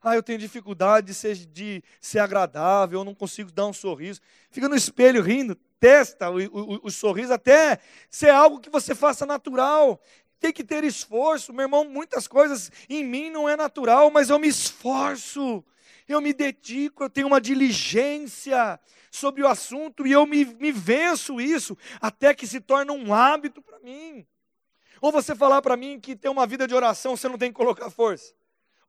Ah, 0.02 0.16
eu 0.16 0.22
tenho 0.22 0.38
dificuldade 0.38 1.08
de 1.08 1.14
ser, 1.14 1.36
de 1.36 1.82
ser 2.00 2.20
agradável, 2.20 3.00
eu 3.00 3.04
não 3.04 3.14
consigo 3.14 3.52
dar 3.52 3.66
um 3.66 3.72
sorriso. 3.72 4.20
Fica 4.50 4.68
no 4.68 4.74
espelho 4.74 5.22
rindo, 5.22 5.54
testa 5.78 6.30
o, 6.30 6.38
o, 6.38 6.80
o 6.84 6.90
sorriso 6.90 7.32
até 7.34 7.78
ser 8.08 8.30
algo 8.30 8.60
que 8.60 8.70
você 8.70 8.94
faça 8.94 9.26
natural. 9.26 10.00
Tem 10.38 10.52
que 10.52 10.64
ter 10.64 10.84
esforço, 10.84 11.52
meu 11.52 11.64
irmão. 11.64 11.84
Muitas 11.84 12.26
coisas 12.26 12.72
em 12.88 13.04
mim 13.04 13.28
não 13.28 13.46
é 13.46 13.56
natural, 13.56 14.10
mas 14.10 14.30
eu 14.30 14.38
me 14.38 14.48
esforço, 14.48 15.62
eu 16.08 16.18
me 16.18 16.32
dedico, 16.32 17.04
eu 17.04 17.10
tenho 17.10 17.26
uma 17.26 17.40
diligência 17.40 18.80
sobre 19.10 19.42
o 19.42 19.48
assunto 19.48 20.06
e 20.06 20.12
eu 20.12 20.24
me, 20.24 20.46
me 20.46 20.72
venço 20.72 21.40
isso 21.40 21.76
até 22.00 22.32
que 22.32 22.46
se 22.46 22.58
torna 22.58 22.94
um 22.94 23.12
hábito 23.12 23.60
para 23.60 23.78
mim. 23.80 24.26
Ou 24.98 25.12
você 25.12 25.34
falar 25.34 25.60
para 25.60 25.76
mim 25.76 26.00
que 26.00 26.16
ter 26.16 26.30
uma 26.30 26.46
vida 26.46 26.66
de 26.66 26.74
oração 26.74 27.16
você 27.16 27.28
não 27.28 27.36
tem 27.36 27.50
que 27.50 27.56
colocar 27.56 27.90
força. 27.90 28.34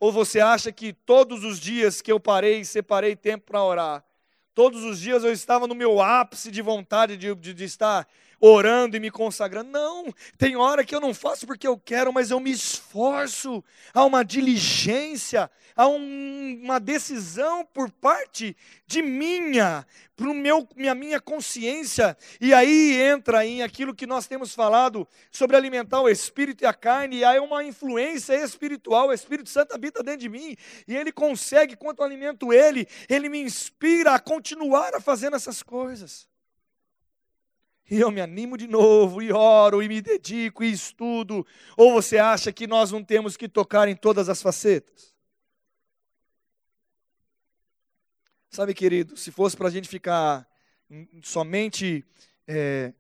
Ou 0.01 0.11
você 0.11 0.39
acha 0.39 0.71
que 0.71 0.93
todos 0.93 1.43
os 1.43 1.59
dias 1.59 2.01
que 2.01 2.11
eu 2.11 2.19
parei, 2.19 2.65
separei 2.65 3.15
tempo 3.15 3.45
para 3.45 3.63
orar, 3.63 4.03
todos 4.51 4.83
os 4.83 4.99
dias 4.99 5.23
eu 5.23 5.31
estava 5.31 5.67
no 5.67 5.75
meu 5.75 6.01
ápice 6.01 6.49
de 6.49 6.59
vontade 6.59 7.15
de, 7.15 7.35
de, 7.35 7.53
de, 7.53 7.63
estar 7.63 8.07
orando 8.41 8.97
e 8.97 8.99
me 8.99 9.11
consagrando. 9.11 9.69
Não, 9.69 10.13
tem 10.37 10.55
hora 10.55 10.83
que 10.83 10.95
eu 10.95 10.99
não 10.99 11.13
faço 11.13 11.45
porque 11.45 11.67
eu 11.67 11.77
quero, 11.77 12.11
mas 12.11 12.31
eu 12.31 12.39
me 12.39 12.51
esforço. 12.51 13.63
Há 13.93 14.03
uma 14.03 14.25
diligência, 14.25 15.49
há 15.75 15.87
um, 15.87 16.59
uma 16.63 16.79
decisão 16.79 17.63
por 17.63 17.91
parte 17.91 18.57
de 18.87 19.03
minha, 19.03 19.85
para 20.15 20.33
meu, 20.33 20.67
minha, 20.75 20.95
minha 20.95 21.21
consciência. 21.21 22.17
E 22.39 22.51
aí 22.51 22.99
entra 22.99 23.45
em 23.45 23.61
aquilo 23.61 23.93
que 23.93 24.07
nós 24.07 24.25
temos 24.25 24.55
falado 24.55 25.07
sobre 25.31 25.55
alimentar 25.55 26.01
o 26.01 26.09
espírito 26.09 26.63
e 26.63 26.67
a 26.67 26.73
carne, 26.73 27.17
e 27.17 27.23
aí 27.23 27.39
uma 27.39 27.63
influência 27.63 28.33
espiritual. 28.33 29.09
O 29.09 29.13
Espírito 29.13 29.49
Santo 29.49 29.75
habita 29.75 30.01
dentro 30.01 30.21
de 30.21 30.29
mim, 30.29 30.57
e 30.87 30.95
ele 30.95 31.11
consegue, 31.11 31.75
quanto 31.75 32.01
alimento 32.01 32.51
ele, 32.51 32.87
ele 33.07 33.29
me 33.29 33.39
inspira 33.39 34.15
a 34.15 34.19
continuar 34.19 34.95
a 34.95 34.99
fazer 34.99 35.31
essas 35.31 35.61
coisas. 35.61 36.30
E 37.91 37.99
eu 37.99 38.09
me 38.09 38.21
animo 38.21 38.55
de 38.57 38.67
novo, 38.67 39.21
e 39.21 39.33
oro, 39.33 39.83
e 39.83 39.89
me 39.89 40.01
dedico, 40.01 40.63
e 40.63 40.71
estudo. 40.71 41.45
Ou 41.75 41.91
você 41.91 42.17
acha 42.17 42.49
que 42.49 42.65
nós 42.65 42.89
não 42.89 43.03
temos 43.03 43.35
que 43.35 43.49
tocar 43.49 43.89
em 43.89 43.97
todas 43.97 44.29
as 44.29 44.41
facetas? 44.41 45.13
Sabe, 48.49 48.73
querido, 48.73 49.17
se 49.17 49.29
fosse 49.29 49.57
para 49.57 49.67
a 49.67 49.71
gente 49.71 49.89
ficar 49.89 50.47
somente 51.21 52.05
é, 52.47 52.93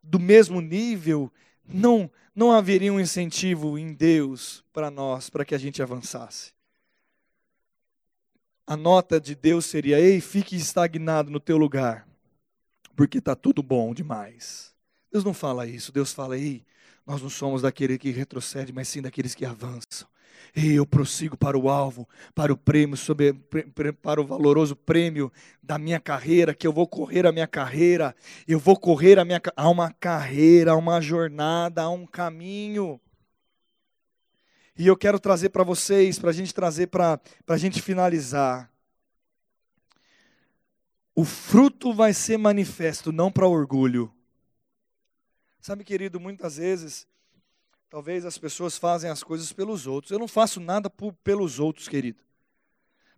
do 0.00 0.20
mesmo 0.20 0.60
nível, 0.60 1.32
não, 1.66 2.08
não 2.32 2.52
haveria 2.52 2.92
um 2.92 3.00
incentivo 3.00 3.76
em 3.76 3.92
Deus 3.92 4.64
para 4.72 4.88
nós, 4.88 5.28
para 5.28 5.44
que 5.44 5.54
a 5.54 5.58
gente 5.58 5.82
avançasse. 5.82 6.52
A 8.64 8.76
nota 8.76 9.20
de 9.20 9.34
Deus 9.34 9.66
seria: 9.66 9.98
ei, 9.98 10.20
fique 10.20 10.54
estagnado 10.54 11.28
no 11.28 11.40
teu 11.40 11.56
lugar 11.56 12.08
porque 12.96 13.18
está 13.18 13.34
tudo 13.34 13.62
bom 13.62 13.94
demais. 13.94 14.74
Deus 15.12 15.24
não 15.24 15.34
fala 15.34 15.66
isso, 15.66 15.92
Deus 15.92 16.12
fala, 16.12 16.38
ei, 16.38 16.64
nós 17.06 17.20
não 17.20 17.30
somos 17.30 17.62
daquele 17.62 17.98
que 17.98 18.10
retrocede, 18.10 18.72
mas 18.72 18.88
sim 18.88 19.02
daqueles 19.02 19.34
que 19.34 19.44
avançam. 19.44 20.08
Ei, 20.54 20.72
eu 20.72 20.86
prossigo 20.86 21.36
para 21.36 21.58
o 21.58 21.68
alvo, 21.68 22.08
para 22.34 22.52
o 22.52 22.56
prêmio, 22.56 22.96
sobre, 22.96 23.32
para 24.02 24.20
o 24.20 24.26
valoroso 24.26 24.74
prêmio 24.74 25.30
da 25.62 25.78
minha 25.78 26.00
carreira, 26.00 26.54
que 26.54 26.66
eu 26.66 26.72
vou 26.72 26.86
correr 26.86 27.26
a 27.26 27.32
minha 27.32 27.46
carreira, 27.46 28.14
eu 28.48 28.58
vou 28.58 28.76
correr 28.76 29.18
a 29.18 29.24
minha 29.24 29.40
há 29.56 29.68
uma 29.68 29.92
carreira, 29.92 30.72
há 30.72 30.76
uma 30.76 31.00
jornada, 31.00 31.82
há 31.82 31.90
um 31.90 32.06
caminho. 32.06 33.00
E 34.76 34.86
eu 34.86 34.96
quero 34.96 35.20
trazer 35.20 35.50
para 35.50 35.62
vocês, 35.62 36.18
para 36.18 36.30
a 36.30 36.32
gente 36.32 36.54
trazer 36.54 36.86
para 36.86 37.20
a 37.46 37.56
gente 37.56 37.82
finalizar 37.82 38.70
o 41.20 41.24
fruto 41.26 41.92
vai 41.92 42.14
ser 42.14 42.38
manifesto, 42.38 43.12
não 43.12 43.30
para 43.30 43.46
orgulho. 43.46 44.10
Sabe, 45.60 45.84
querido, 45.84 46.18
muitas 46.18 46.56
vezes, 46.56 47.06
talvez 47.90 48.24
as 48.24 48.38
pessoas 48.38 48.78
fazem 48.78 49.10
as 49.10 49.22
coisas 49.22 49.52
pelos 49.52 49.86
outros. 49.86 50.10
Eu 50.10 50.18
não 50.18 50.26
faço 50.26 50.58
nada 50.60 50.88
por, 50.88 51.12
pelos 51.22 51.58
outros, 51.58 51.88
querido. 51.88 52.22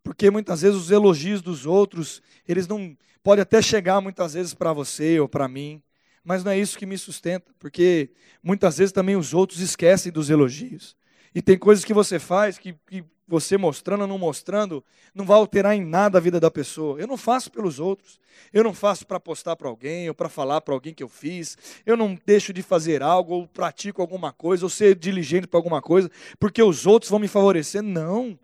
Porque 0.03 0.33
muitas 0.33 0.62
vezes 0.62 0.77
os 0.77 0.91
elogios 0.91 1.41
dos 1.41 1.65
outros, 1.65 2.21
eles 2.45 2.67
não 2.67 2.99
podem 3.23 3.43
até 3.43 3.62
chegar 3.62 4.01
muitas 4.01 4.35
vezes 4.35 4.53
para 4.53 4.73
você 4.73 5.21
ou 5.21 5.29
para 5.29 5.47
mim, 5.47 5.81
mas 6.25 6.43
não 6.43 6.51
é 6.51 6.59
isso 6.59 6.77
que 6.77 6.85
me 6.85 6.99
sustenta, 6.99 7.55
porque 7.57 8.11
muitas 8.43 8.79
vezes 8.79 8.91
também 8.91 9.15
os 9.15 9.33
outros 9.33 9.61
esquecem 9.61 10.11
dos 10.11 10.29
elogios. 10.29 10.97
E 11.33 11.41
tem 11.41 11.57
coisas 11.57 11.85
que 11.85 11.95
você 11.95 12.19
faz 12.19 12.59
que, 12.59 12.73
que 12.88 13.05
você 13.27 13.57
mostrando 13.57 14.03
ou 14.03 14.07
não 14.07 14.19
mostrando, 14.19 14.85
não 15.15 15.25
vai 15.25 15.37
alterar 15.37 15.75
em 15.77 15.85
nada 15.85 16.19
a 16.19 16.21
vida 16.21 16.41
da 16.41 16.51
pessoa. 16.51 17.01
Eu 17.01 17.07
não 17.07 17.17
faço 17.17 17.51
pelos 17.51 17.79
outros. 17.79 18.21
Eu 18.53 18.65
não 18.65 18.75
faço 18.75 19.07
para 19.07 19.21
postar 19.21 19.57
para 19.57 19.69
alguém 19.69 20.09
ou 20.09 20.15
para 20.15 20.29
falar 20.29 20.61
para 20.61 20.75
alguém 20.75 20.93
que 20.93 21.03
eu 21.03 21.09
fiz. 21.09 21.57
Eu 21.87 21.97
não 21.97 22.19
deixo 22.27 22.53
de 22.53 22.63
fazer 22.63 23.03
algo 23.03 23.35
ou 23.35 23.47
pratico 23.47 24.03
alguma 24.03 24.33
coisa 24.33 24.65
ou 24.65 24.71
ser 24.71 24.95
diligente 24.95 25.47
para 25.47 25.59
alguma 25.59 25.81
coisa 25.81 26.11
porque 26.39 26.63
os 26.63 26.87
outros 26.87 27.11
vão 27.11 27.21
me 27.21 27.29
favorecer. 27.29 27.83
Não. 27.83 28.39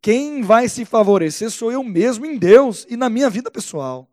Quem 0.00 0.42
vai 0.42 0.68
se 0.68 0.84
favorecer 0.84 1.50
sou 1.50 1.72
eu 1.72 1.82
mesmo 1.82 2.24
em 2.26 2.38
Deus 2.38 2.86
e 2.88 2.96
na 2.96 3.10
minha 3.10 3.28
vida 3.28 3.50
pessoal. 3.50 4.08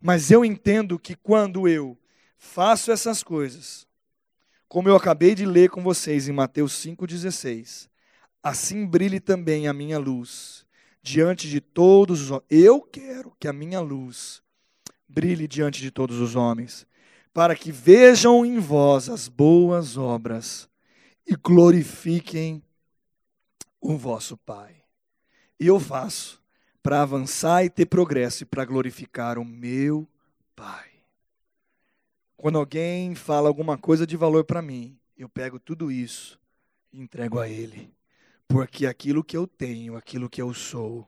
Mas 0.00 0.30
eu 0.30 0.44
entendo 0.44 0.98
que 0.98 1.14
quando 1.14 1.66
eu 1.66 1.98
faço 2.36 2.92
essas 2.92 3.22
coisas, 3.22 3.86
como 4.68 4.88
eu 4.88 4.94
acabei 4.94 5.34
de 5.34 5.44
ler 5.46 5.70
com 5.70 5.82
vocês 5.82 6.28
em 6.28 6.32
Mateus 6.32 6.74
5,16. 6.74 7.87
Assim 8.42 8.86
brilhe 8.86 9.20
também 9.20 9.66
a 9.66 9.72
minha 9.72 9.98
luz 9.98 10.66
diante 11.02 11.48
de 11.48 11.60
todos 11.60 12.30
os 12.30 12.40
Eu 12.50 12.80
quero 12.80 13.34
que 13.38 13.48
a 13.48 13.52
minha 13.52 13.80
luz 13.80 14.42
brilhe 15.08 15.48
diante 15.48 15.80
de 15.80 15.90
todos 15.90 16.18
os 16.20 16.36
homens, 16.36 16.86
para 17.32 17.56
que 17.56 17.72
vejam 17.72 18.44
em 18.44 18.58
vós 18.58 19.08
as 19.08 19.26
boas 19.26 19.96
obras 19.96 20.68
e 21.26 21.34
glorifiquem 21.34 22.62
o 23.80 23.96
vosso 23.96 24.36
Pai. 24.36 24.76
E 25.58 25.66
eu 25.66 25.80
faço 25.80 26.42
para 26.82 27.02
avançar 27.02 27.64
e 27.64 27.70
ter 27.70 27.86
progresso 27.86 28.42
e 28.42 28.46
para 28.46 28.64
glorificar 28.64 29.38
o 29.38 29.44
meu 29.44 30.06
Pai. 30.54 30.88
Quando 32.36 32.58
alguém 32.58 33.14
fala 33.14 33.48
alguma 33.48 33.76
coisa 33.76 34.06
de 34.06 34.16
valor 34.16 34.44
para 34.44 34.62
mim, 34.62 34.96
eu 35.16 35.28
pego 35.28 35.58
tudo 35.58 35.90
isso 35.90 36.38
e 36.92 37.00
entrego 37.00 37.38
a 37.40 37.48
Ele. 37.48 37.97
Porque 38.48 38.86
aquilo 38.86 39.22
que 39.22 39.36
eu 39.36 39.46
tenho, 39.46 39.94
aquilo 39.94 40.28
que 40.28 40.40
eu 40.40 40.54
sou 40.54 41.06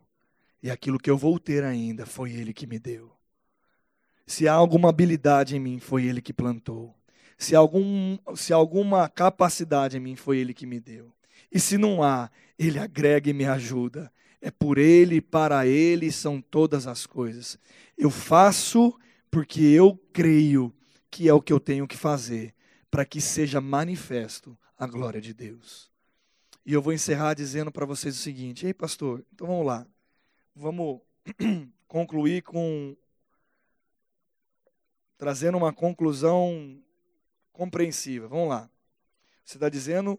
e 0.62 0.70
aquilo 0.70 0.98
que 0.98 1.10
eu 1.10 1.16
vou 1.16 1.40
ter 1.40 1.64
ainda, 1.64 2.04
foi 2.04 2.32
Ele 2.32 2.52
que 2.52 2.66
me 2.66 2.78
deu. 2.78 3.10
Se 4.26 4.46
há 4.46 4.52
alguma 4.52 4.90
habilidade 4.90 5.56
em 5.56 5.60
mim, 5.60 5.80
foi 5.80 6.04
Ele 6.04 6.20
que 6.20 6.34
plantou. 6.34 6.94
Se, 7.38 7.56
algum, 7.56 8.18
se 8.36 8.52
alguma 8.52 9.08
capacidade 9.08 9.96
em 9.96 10.00
mim, 10.00 10.14
foi 10.14 10.38
Ele 10.38 10.52
que 10.52 10.66
me 10.66 10.78
deu. 10.78 11.12
E 11.50 11.58
se 11.58 11.78
não 11.78 12.02
há, 12.02 12.30
Ele 12.58 12.78
agrega 12.78 13.30
e 13.30 13.32
me 13.32 13.46
ajuda. 13.46 14.12
É 14.40 14.50
por 14.50 14.76
Ele, 14.76 15.20
para 15.20 15.66
Ele 15.66 16.12
são 16.12 16.40
todas 16.40 16.86
as 16.86 17.06
coisas. 17.06 17.58
Eu 17.96 18.10
faço 18.10 18.94
porque 19.30 19.62
eu 19.62 19.98
creio 20.12 20.72
que 21.10 21.28
é 21.28 21.32
o 21.32 21.40
que 21.40 21.52
eu 21.52 21.58
tenho 21.58 21.88
que 21.88 21.96
fazer 21.96 22.54
para 22.90 23.04
que 23.04 23.20
seja 23.20 23.60
manifesto 23.60 24.56
a 24.78 24.86
glória 24.86 25.20
de 25.20 25.32
Deus. 25.32 25.89
E 26.70 26.72
eu 26.72 26.80
vou 26.80 26.92
encerrar 26.92 27.34
dizendo 27.34 27.72
para 27.72 27.84
vocês 27.84 28.16
o 28.16 28.22
seguinte: 28.22 28.64
ei, 28.64 28.72
pastor, 28.72 29.24
então 29.32 29.44
vamos 29.44 29.66
lá. 29.66 29.84
Vamos 30.54 31.00
concluir 31.88 32.44
com. 32.44 32.96
trazendo 35.18 35.58
uma 35.58 35.72
conclusão 35.72 36.80
compreensiva. 37.52 38.28
Vamos 38.28 38.50
lá. 38.50 38.70
Você 39.44 39.56
está 39.56 39.68
dizendo 39.68 40.16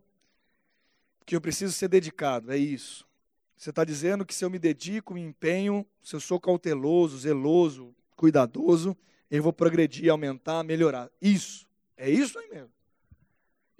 que 1.25 1.37
eu 1.37 1.39
preciso 1.39 1.71
ser 1.71 1.87
dedicado, 1.87 2.51
é 2.51 2.57
isso. 2.57 3.07
Você 3.55 3.69
está 3.69 3.85
dizendo 3.85 4.25
que 4.25 4.35
se 4.35 4.43
eu 4.43 4.49
me 4.49 4.59
dedico, 4.59 5.13
me 5.13 5.21
empenho, 5.21 5.87
se 6.03 6.17
eu 6.17 6.19
sou 6.19 6.37
cauteloso, 6.37 7.17
zeloso, 7.17 7.95
cuidadoso, 8.17 8.97
eu 9.29 9.41
vou 9.41 9.53
progredir, 9.53 10.11
aumentar, 10.11 10.65
melhorar. 10.65 11.09
Isso. 11.21 11.65
É 11.95 12.09
isso 12.09 12.37
aí 12.37 12.49
mesmo. 12.49 12.73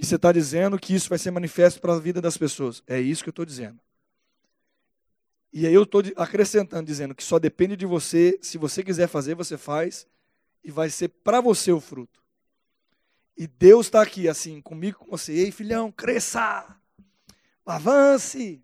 E 0.01 0.05
você 0.05 0.15
está 0.15 0.31
dizendo 0.31 0.79
que 0.79 0.95
isso 0.95 1.07
vai 1.07 1.19
ser 1.19 1.29
manifesto 1.29 1.79
para 1.79 1.93
a 1.93 1.99
vida 1.99 2.19
das 2.19 2.35
pessoas. 2.35 2.81
É 2.87 2.99
isso 2.99 3.21
que 3.21 3.29
eu 3.29 3.31
estou 3.31 3.45
dizendo. 3.45 3.79
E 5.53 5.67
aí 5.67 5.73
eu 5.75 5.83
estou 5.83 6.01
acrescentando, 6.15 6.87
dizendo 6.87 7.13
que 7.13 7.23
só 7.23 7.37
depende 7.37 7.75
de 7.75 7.85
você. 7.85 8.39
Se 8.41 8.57
você 8.57 8.83
quiser 8.83 9.07
fazer, 9.07 9.35
você 9.35 9.59
faz. 9.59 10.07
E 10.63 10.71
vai 10.71 10.89
ser 10.89 11.09
para 11.09 11.39
você 11.39 11.71
o 11.71 11.79
fruto. 11.79 12.19
E 13.37 13.45
Deus 13.45 13.85
está 13.85 14.01
aqui, 14.01 14.27
assim, 14.27 14.59
comigo, 14.59 14.97
com 14.97 15.11
você. 15.11 15.33
Ei, 15.33 15.51
filhão, 15.51 15.91
cresça! 15.91 16.75
Avance! 17.63 18.59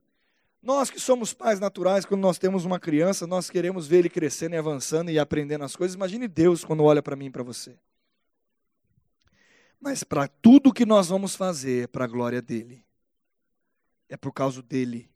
Nós 0.60 0.90
que 0.90 1.00
somos 1.00 1.36
pais 1.36 1.60
naturais, 1.60 2.04
quando 2.04 2.22
nós 2.22 2.40
temos 2.40 2.66
uma 2.66 2.80
criança, 2.80 3.28
nós 3.28 3.48
queremos 3.48 3.86
ver 3.86 4.00
ele 4.00 4.10
crescendo 4.10 4.56
e 4.56 4.58
avançando 4.58 5.12
e 5.12 5.20
aprendendo 5.20 5.66
as 5.66 5.76
coisas. 5.76 5.94
Imagine 5.94 6.28
Deus 6.28 6.66
quando 6.66 6.84
olha 6.84 7.04
para 7.04 7.16
mim 7.16 7.28
e 7.28 7.32
para 7.32 7.44
você. 7.44 7.78
Mas 9.80 10.04
para 10.04 10.28
tudo 10.28 10.74
que 10.74 10.86
nós 10.86 11.10
vamos 11.10 11.36
fazer 11.36 11.84
é 11.84 11.88
para 11.88 12.06
a 12.06 12.08
glória 12.08 12.42
dele. 12.42 12.86
É 14.10 14.18
por 14.18 14.32
causa 14.32 14.62
dele. 14.62 15.10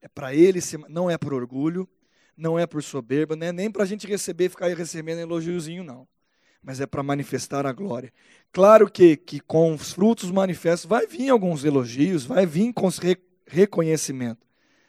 É 0.00 0.08
para 0.08 0.34
ele, 0.34 0.60
não 0.88 1.10
é 1.10 1.18
por 1.18 1.34
orgulho, 1.34 1.88
não 2.36 2.58
é 2.58 2.66
por 2.66 2.82
soberba, 2.82 3.34
não 3.34 3.46
é 3.46 3.52
nem 3.52 3.70
para 3.70 3.82
a 3.82 3.86
gente 3.86 4.06
receber, 4.06 4.48
ficar 4.48 4.68
recebendo 4.68 5.20
elogiozinho, 5.20 5.82
não. 5.82 6.06
Mas 6.62 6.80
é 6.80 6.86
para 6.86 7.02
manifestar 7.02 7.66
a 7.66 7.72
glória. 7.72 8.12
Claro 8.52 8.90
que, 8.90 9.16
que 9.16 9.40
com 9.40 9.74
os 9.74 9.92
frutos 9.92 10.30
manifestos 10.30 10.88
vai 10.88 11.06
vir 11.06 11.30
alguns 11.30 11.64
elogios, 11.64 12.24
vai 12.24 12.44
vir 12.44 12.72
com 12.72 12.88
reconhecimento. 13.46 14.46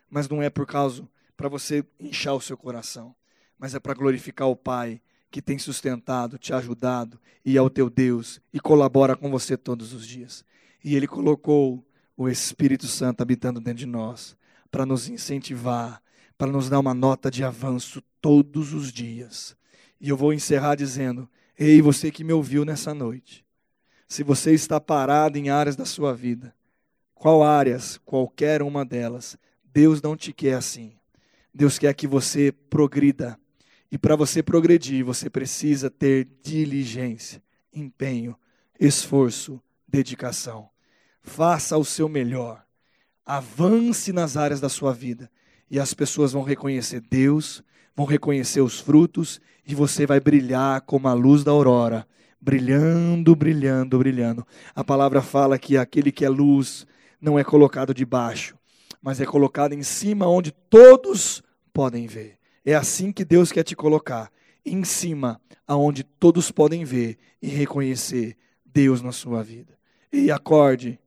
Mas 0.10 0.27
não 0.27 0.41
é 0.41 0.49
por 0.49 0.65
causa 0.65 1.08
para 1.36 1.47
você 1.47 1.86
inchar 1.99 2.34
o 2.34 2.41
seu 2.41 2.58
coração, 2.58 3.15
mas 3.58 3.75
é 3.75 3.80
para 3.80 3.93
glorificar 3.93 4.47
o 4.47 4.56
Pai 4.56 5.01
que 5.29 5.41
tem 5.41 5.57
sustentado, 5.57 6.37
te 6.37 6.53
ajudado 6.53 7.19
e 7.45 7.57
é 7.57 7.61
o 7.61 7.69
teu 7.69 7.89
Deus 7.89 8.41
e 8.53 8.59
colabora 8.59 9.15
com 9.15 9.29
você 9.29 9.57
todos 9.57 9.93
os 9.93 10.05
dias. 10.07 10.43
E 10.83 10.95
Ele 10.95 11.07
colocou 11.07 11.85
o 12.15 12.27
Espírito 12.27 12.87
Santo 12.87 13.21
habitando 13.21 13.59
dentro 13.59 13.79
de 13.79 13.85
nós 13.85 14.35
para 14.71 14.85
nos 14.85 15.07
incentivar, 15.09 16.01
para 16.37 16.51
nos 16.51 16.69
dar 16.69 16.79
uma 16.79 16.93
nota 16.93 17.29
de 17.29 17.43
avanço 17.43 18.01
todos 18.21 18.73
os 18.73 18.91
dias. 18.91 19.55
E 19.99 20.09
eu 20.09 20.17
vou 20.17 20.33
encerrar 20.33 20.75
dizendo: 20.75 21.29
Ei, 21.57 21.81
você 21.81 22.11
que 22.11 22.23
me 22.23 22.33
ouviu 22.33 22.63
nessa 22.65 22.93
noite, 22.93 23.45
se 24.07 24.23
você 24.23 24.53
está 24.53 24.79
parado 24.79 25.37
em 25.37 25.49
áreas 25.49 25.75
da 25.75 25.85
sua 25.85 26.13
vida, 26.13 26.53
qual 27.13 27.43
áreas, 27.43 27.99
qualquer 28.05 28.61
uma 28.61 28.85
delas, 28.85 29.37
Deus 29.63 30.01
não 30.01 30.15
te 30.15 30.31
quer 30.31 30.53
assim. 30.53 30.93
Deus 31.53 31.79
quer 31.79 31.93
que 31.93 32.07
você 32.07 32.51
progrida 32.51 33.39
e 33.91 33.97
para 33.97 34.15
você 34.15 34.43
progredir, 34.43 35.04
você 35.04 35.30
precisa 35.30 35.89
ter 35.89 36.28
diligência, 36.43 37.41
empenho, 37.73 38.36
esforço, 38.80 39.62
dedicação. 39.88 40.69
Faça 41.21 41.78
o 41.78 41.86
seu 41.86 42.10
melhor. 42.10 42.63
Avance 43.26 44.12
nas 44.12 44.38
áreas 44.38 44.60
da 44.60 44.69
sua 44.69 44.93
vida. 44.93 45.30
E 45.69 45.80
as 45.80 45.93
pessoas 45.93 46.32
vão 46.32 46.43
reconhecer 46.43 47.02
Deus, 47.02 47.63
vão 47.95 48.06
reconhecer 48.06 48.62
os 48.62 48.80
frutos, 48.80 49.41
e 49.65 49.76
você 49.76 50.06
vai 50.06 50.19
brilhar 50.19 50.82
como 50.82 51.08
a 51.08 51.13
luz 51.13 51.43
da 51.43 51.52
aurora 51.52 52.08
brilhando, 52.39 53.36
brilhando, 53.36 53.97
brilhando. 53.97 54.47
A 54.76 54.84
palavra 54.84 55.21
fala 55.21 55.58
que 55.58 55.78
aquele 55.78 56.12
que 56.12 56.23
é 56.23 56.30
luz 56.30 56.86
não 57.19 57.38
é 57.38 57.43
colocado 57.43 57.93
debaixo, 57.93 58.58
mas 59.02 59.19
é 59.19 59.26
colocado 59.26 59.73
em 59.73 59.84
cima 59.84 60.28
onde 60.28 60.52
todos 60.52 61.43
podem 61.73 62.08
ver. 62.08 62.37
É 62.67 62.75
assim 62.75 63.13
que 63.13 63.23
Deus 63.23 63.49
quer 63.49 63.63
te 63.63 63.77
colocar, 63.77 64.30
em 64.65 64.84
cima, 64.84 65.39
aonde 65.65 66.03
todos 66.03 66.51
podem 66.51 66.84
ver 66.84 67.17
e 67.41 67.47
reconhecer 67.47 68.36
Deus 68.65 69.01
na 69.01 69.13
sua 69.13 69.41
vida. 69.41 69.80
Ei, 70.12 70.30
acorde. 70.30 70.99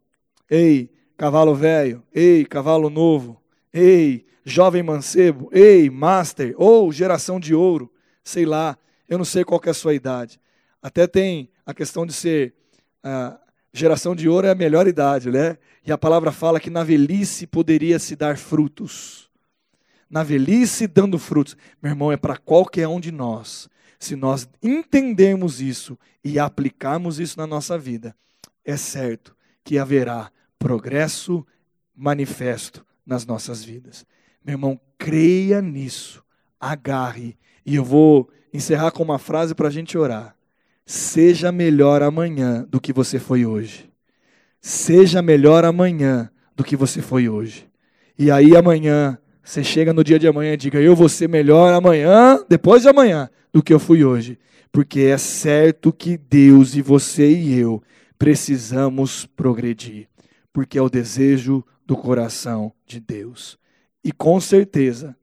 Ei, 0.48 0.90
cavalo 1.18 1.54
velho. 1.54 2.02
Ei, 2.14 2.46
cavalo 2.46 2.88
novo. 2.88 3.38
Ei, 3.74 4.24
jovem 4.42 4.82
mancebo. 4.82 5.50
Ei, 5.52 5.90
master. 5.90 6.54
Ou 6.56 6.90
geração 6.90 7.38
de 7.38 7.54
ouro. 7.54 7.92
Sei 8.24 8.46
lá. 8.46 8.78
Eu 9.06 9.18
não 9.18 9.24
sei 9.26 9.44
qual 9.44 9.60
é 9.66 9.68
a 9.68 9.74
sua 9.74 9.92
idade. 9.92 10.40
Até 10.80 11.06
tem 11.06 11.50
a 11.66 11.74
questão 11.74 12.06
de 12.06 12.14
ser. 12.14 12.54
Ah, 13.04 13.38
geração 13.70 14.16
de 14.16 14.30
ouro 14.30 14.46
é 14.46 14.50
a 14.50 14.54
melhor 14.54 14.88
idade, 14.88 15.30
né? 15.30 15.58
E 15.86 15.92
a 15.92 15.98
palavra 15.98 16.32
fala 16.32 16.58
que 16.58 16.70
na 16.70 16.82
velhice 16.82 17.46
poderia 17.46 17.98
se 17.98 18.16
dar 18.16 18.38
frutos 18.38 19.29
na 20.10 20.24
velhice 20.24 20.88
dando 20.88 21.18
frutos. 21.18 21.56
Meu 21.80 21.92
irmão, 21.92 22.10
é 22.10 22.16
para 22.16 22.36
qualquer 22.36 22.88
um 22.88 22.98
de 22.98 23.12
nós. 23.12 23.68
Se 23.98 24.16
nós 24.16 24.48
entendermos 24.62 25.60
isso 25.60 25.96
e 26.24 26.38
aplicarmos 26.38 27.20
isso 27.20 27.38
na 27.38 27.46
nossa 27.46 27.78
vida, 27.78 28.16
é 28.64 28.76
certo 28.76 29.36
que 29.62 29.78
haverá 29.78 30.30
progresso 30.58 31.46
manifesto 31.94 32.84
nas 33.06 33.24
nossas 33.24 33.62
vidas. 33.62 34.04
Meu 34.44 34.54
irmão, 34.54 34.80
creia 34.98 35.60
nisso, 35.60 36.24
agarre. 36.58 37.36
E 37.64 37.76
eu 37.76 37.84
vou 37.84 38.30
encerrar 38.52 38.90
com 38.90 39.02
uma 39.02 39.18
frase 39.18 39.54
para 39.54 39.68
a 39.68 39.70
gente 39.70 39.96
orar. 39.96 40.34
Seja 40.86 41.52
melhor 41.52 42.02
amanhã 42.02 42.66
do 42.68 42.80
que 42.80 42.92
você 42.92 43.18
foi 43.18 43.44
hoje. 43.46 43.90
Seja 44.60 45.22
melhor 45.22 45.64
amanhã 45.64 46.30
do 46.56 46.64
que 46.64 46.74
você 46.74 47.00
foi 47.00 47.28
hoje. 47.28 47.68
E 48.18 48.30
aí 48.30 48.56
amanhã 48.56 49.18
você 49.42 49.64
chega 49.64 49.92
no 49.92 50.04
dia 50.04 50.18
de 50.18 50.28
amanhã 50.28 50.54
e 50.54 50.56
diga: 50.56 50.80
Eu 50.80 50.94
vou 50.94 51.08
ser 51.08 51.28
melhor 51.28 51.72
amanhã, 51.72 52.44
depois 52.48 52.82
de 52.82 52.88
amanhã, 52.88 53.28
do 53.52 53.62
que 53.62 53.72
eu 53.72 53.80
fui 53.80 54.04
hoje. 54.04 54.38
Porque 54.72 55.00
é 55.00 55.18
certo 55.18 55.92
que 55.92 56.16
Deus 56.16 56.74
e 56.76 56.82
você 56.82 57.30
e 57.30 57.58
eu 57.58 57.82
precisamos 58.18 59.26
progredir. 59.26 60.08
Porque 60.52 60.78
é 60.78 60.82
o 60.82 60.90
desejo 60.90 61.64
do 61.84 61.96
coração 61.96 62.72
de 62.86 63.00
Deus. 63.00 63.58
E 64.04 64.12
com 64.12 64.40
certeza, 64.40 65.16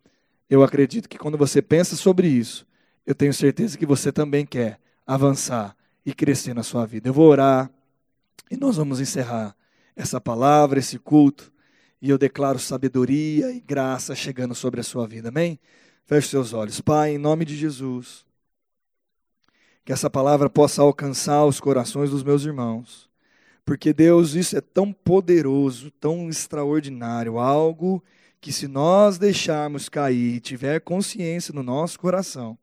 eu 0.50 0.64
acredito 0.64 1.08
que 1.08 1.18
quando 1.18 1.38
você 1.38 1.62
pensa 1.62 1.96
sobre 1.96 2.28
isso, 2.28 2.66
eu 3.06 3.16
tenho 3.16 3.34
certeza 3.34 3.78
que 3.78 3.86
você 3.86 4.12
também 4.12 4.46
quer 4.46 4.80
avançar 5.06 5.76
e 6.06 6.14
crescer 6.14 6.54
na 6.54 6.64
sua 6.64 6.86
vida. 6.86 7.08
Eu 7.08 7.14
vou 7.14 7.30
orar 7.30 7.72
e 8.52 8.58
nós 8.58 8.76
vamos 8.76 9.00
encerrar 9.00 9.56
essa 9.96 10.20
palavra, 10.20 10.80
esse 10.80 11.00
culto. 11.00 11.52
E 12.02 12.10
eu 12.10 12.18
declaro 12.18 12.60
sabedoria 12.60 13.52
e 13.52 13.60
graça 13.60 14.14
chegando 14.14 14.54
sobre 14.54 14.80
a 14.80 14.84
sua 14.84 15.08
vida. 15.08 15.30
Amém? 15.30 15.60
Feche 16.06 16.30
seus 16.30 16.54
olhos. 16.54 16.80
Pai, 16.80 17.16
em 17.16 17.18
nome 17.18 17.44
de 17.44 17.56
Jesus, 17.56 18.26
que 19.84 19.92
essa 19.92 20.10
palavra 20.10 20.50
possa 20.50 20.82
alcançar 20.82 21.46
os 21.46 21.60
corações 21.60 22.12
dos 22.12 22.24
meus 22.24 22.44
irmãos. 22.44 23.10
Porque 23.66 23.92
Deus, 23.92 24.34
isso 24.34 24.58
é 24.58 24.62
tão 24.62 24.94
poderoso, 24.94 25.92
tão 25.92 26.30
extraordinário, 26.30 27.38
algo 27.38 28.04
que 28.40 28.54
se 28.54 28.68
nós 28.68 29.18
deixarmos 29.18 29.90
cair 29.90 30.36
e 30.36 30.40
tiver 30.40 30.80
consciência 30.80 31.54
no 31.54 31.64
nosso 31.64 32.00
coração, 32.00 32.58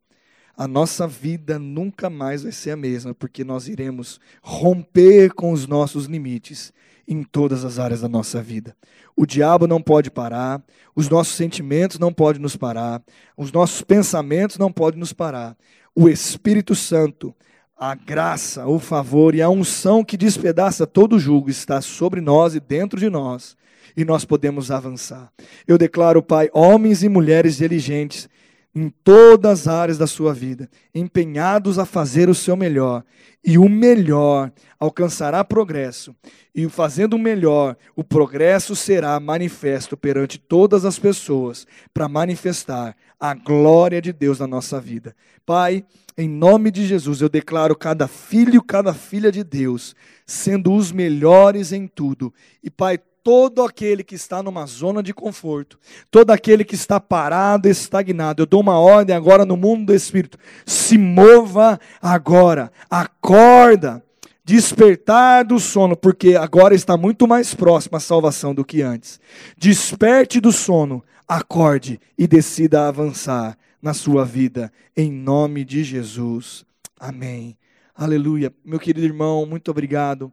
a 0.56 0.68
nossa 0.68 1.06
vida 1.06 1.58
nunca 1.58 2.08
mais 2.08 2.44
vai 2.44 2.52
ser 2.52 2.70
a 2.70 2.76
mesma, 2.76 3.12
porque 3.12 3.42
nós 3.42 3.68
iremos 3.68 4.20
romper 4.40 5.34
com 5.34 5.52
os 5.52 5.66
nossos 5.66 6.06
limites 6.06 6.72
em 7.06 7.22
todas 7.22 7.64
as 7.64 7.78
áreas 7.78 8.00
da 8.00 8.08
nossa 8.08 8.42
vida. 8.42 8.76
O 9.16 9.26
diabo 9.26 9.66
não 9.66 9.80
pode 9.80 10.10
parar, 10.10 10.62
os 10.94 11.08
nossos 11.08 11.34
sentimentos 11.34 11.98
não 11.98 12.12
podem 12.12 12.40
nos 12.40 12.56
parar, 12.56 13.02
os 13.36 13.52
nossos 13.52 13.82
pensamentos 13.82 14.58
não 14.58 14.72
podem 14.72 14.98
nos 14.98 15.12
parar. 15.12 15.56
O 15.94 16.08
Espírito 16.08 16.74
Santo, 16.74 17.34
a 17.76 17.94
graça, 17.94 18.66
o 18.66 18.78
favor 18.78 19.34
e 19.34 19.42
a 19.42 19.48
unção 19.48 20.04
que 20.04 20.16
despedaça 20.16 20.86
todo 20.86 21.16
o 21.16 21.20
jugo 21.20 21.50
está 21.50 21.80
sobre 21.80 22.20
nós 22.20 22.54
e 22.54 22.60
dentro 22.60 22.98
de 22.98 23.08
nós, 23.08 23.56
e 23.96 24.04
nós 24.04 24.24
podemos 24.24 24.70
avançar. 24.70 25.30
Eu 25.66 25.78
declaro, 25.78 26.22
Pai, 26.22 26.48
homens 26.52 27.02
e 27.02 27.08
mulheres 27.08 27.56
diligentes 27.56 28.28
em 28.74 28.88
todas 28.88 29.60
as 29.60 29.68
áreas 29.68 29.98
da 29.98 30.06
sua 30.06 30.34
vida, 30.34 30.68
empenhados 30.92 31.78
a 31.78 31.86
fazer 31.86 32.28
o 32.28 32.34
seu 32.34 32.56
melhor, 32.56 33.04
e 33.44 33.56
o 33.56 33.68
melhor 33.68 34.50
alcançará 34.80 35.44
progresso, 35.44 36.14
e 36.54 36.68
fazendo 36.68 37.14
o 37.14 37.18
melhor, 37.18 37.76
o 37.94 38.02
progresso 38.02 38.74
será 38.74 39.18
manifesto 39.20 39.96
perante 39.96 40.38
todas 40.38 40.84
as 40.84 40.98
pessoas, 40.98 41.66
para 41.92 42.08
manifestar 42.08 42.96
a 43.20 43.32
glória 43.32 44.02
de 44.02 44.12
Deus 44.12 44.40
na 44.40 44.46
nossa 44.46 44.80
vida. 44.80 45.14
Pai, 45.46 45.84
em 46.16 46.28
nome 46.28 46.70
de 46.70 46.86
Jesus, 46.86 47.20
eu 47.20 47.28
declaro 47.28 47.76
cada 47.76 48.08
filho, 48.08 48.62
cada 48.62 48.92
filha 48.92 49.30
de 49.30 49.44
Deus, 49.44 49.94
sendo 50.26 50.72
os 50.72 50.90
melhores 50.90 51.72
em 51.72 51.86
tudo. 51.86 52.32
E 52.62 52.70
Pai, 52.70 52.98
todo 53.24 53.62
aquele 53.62 54.04
que 54.04 54.14
está 54.14 54.42
numa 54.42 54.66
zona 54.66 55.02
de 55.02 55.14
conforto, 55.14 55.78
todo 56.10 56.30
aquele 56.30 56.62
que 56.62 56.74
está 56.74 57.00
parado, 57.00 57.66
estagnado. 57.66 58.42
Eu 58.42 58.46
dou 58.46 58.60
uma 58.60 58.78
ordem 58.78 59.16
agora 59.16 59.46
no 59.46 59.56
mundo 59.56 59.86
do 59.86 59.94
Espírito: 59.94 60.38
se 60.66 60.98
mova 60.98 61.80
agora, 62.02 62.70
acorda, 62.90 64.04
despertar 64.44 65.44
do 65.44 65.58
sono, 65.58 65.96
porque 65.96 66.36
agora 66.36 66.74
está 66.74 66.98
muito 66.98 67.26
mais 67.26 67.54
próxima 67.54 67.96
a 67.96 68.00
salvação 68.00 68.54
do 68.54 68.64
que 68.64 68.82
antes. 68.82 69.18
Desperte 69.56 70.38
do 70.38 70.52
sono, 70.52 71.02
acorde 71.26 71.98
e 72.18 72.28
decida 72.28 72.86
avançar 72.86 73.56
na 73.80 73.94
sua 73.94 74.24
vida, 74.24 74.70
em 74.94 75.10
nome 75.10 75.64
de 75.64 75.82
Jesus. 75.82 76.64
Amém. 77.00 77.56
Aleluia. 77.96 78.52
Meu 78.62 78.78
querido 78.78 79.06
irmão, 79.06 79.46
muito 79.46 79.70
obrigado 79.70 80.30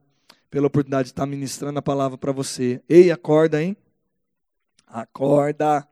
pela 0.51 0.67
oportunidade 0.67 1.05
de 1.05 1.11
estar 1.13 1.25
ministrando 1.25 1.79
a 1.79 1.81
palavra 1.81 2.17
para 2.17 2.33
você. 2.33 2.83
Ei, 2.87 3.09
acorda, 3.09 3.63
hein? 3.63 3.75
Acorda. 4.85 5.87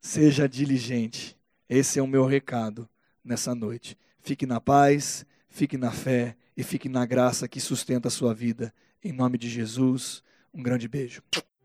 Seja 0.00 0.48
diligente. 0.48 1.36
Esse 1.68 1.98
é 1.98 2.02
o 2.02 2.06
meu 2.06 2.24
recado 2.24 2.88
nessa 3.22 3.54
noite. 3.54 3.96
Fique 4.20 4.46
na 4.46 4.60
paz, 4.60 5.26
fique 5.48 5.76
na 5.76 5.92
fé 5.92 6.36
e 6.56 6.62
fique 6.64 6.88
na 6.88 7.04
graça 7.04 7.46
que 7.46 7.60
sustenta 7.60 8.08
a 8.08 8.10
sua 8.10 8.32
vida. 8.32 8.72
Em 9.04 9.12
nome 9.12 9.36
de 9.36 9.48
Jesus, 9.48 10.22
um 10.54 10.62
grande 10.62 10.88
beijo. 10.88 11.22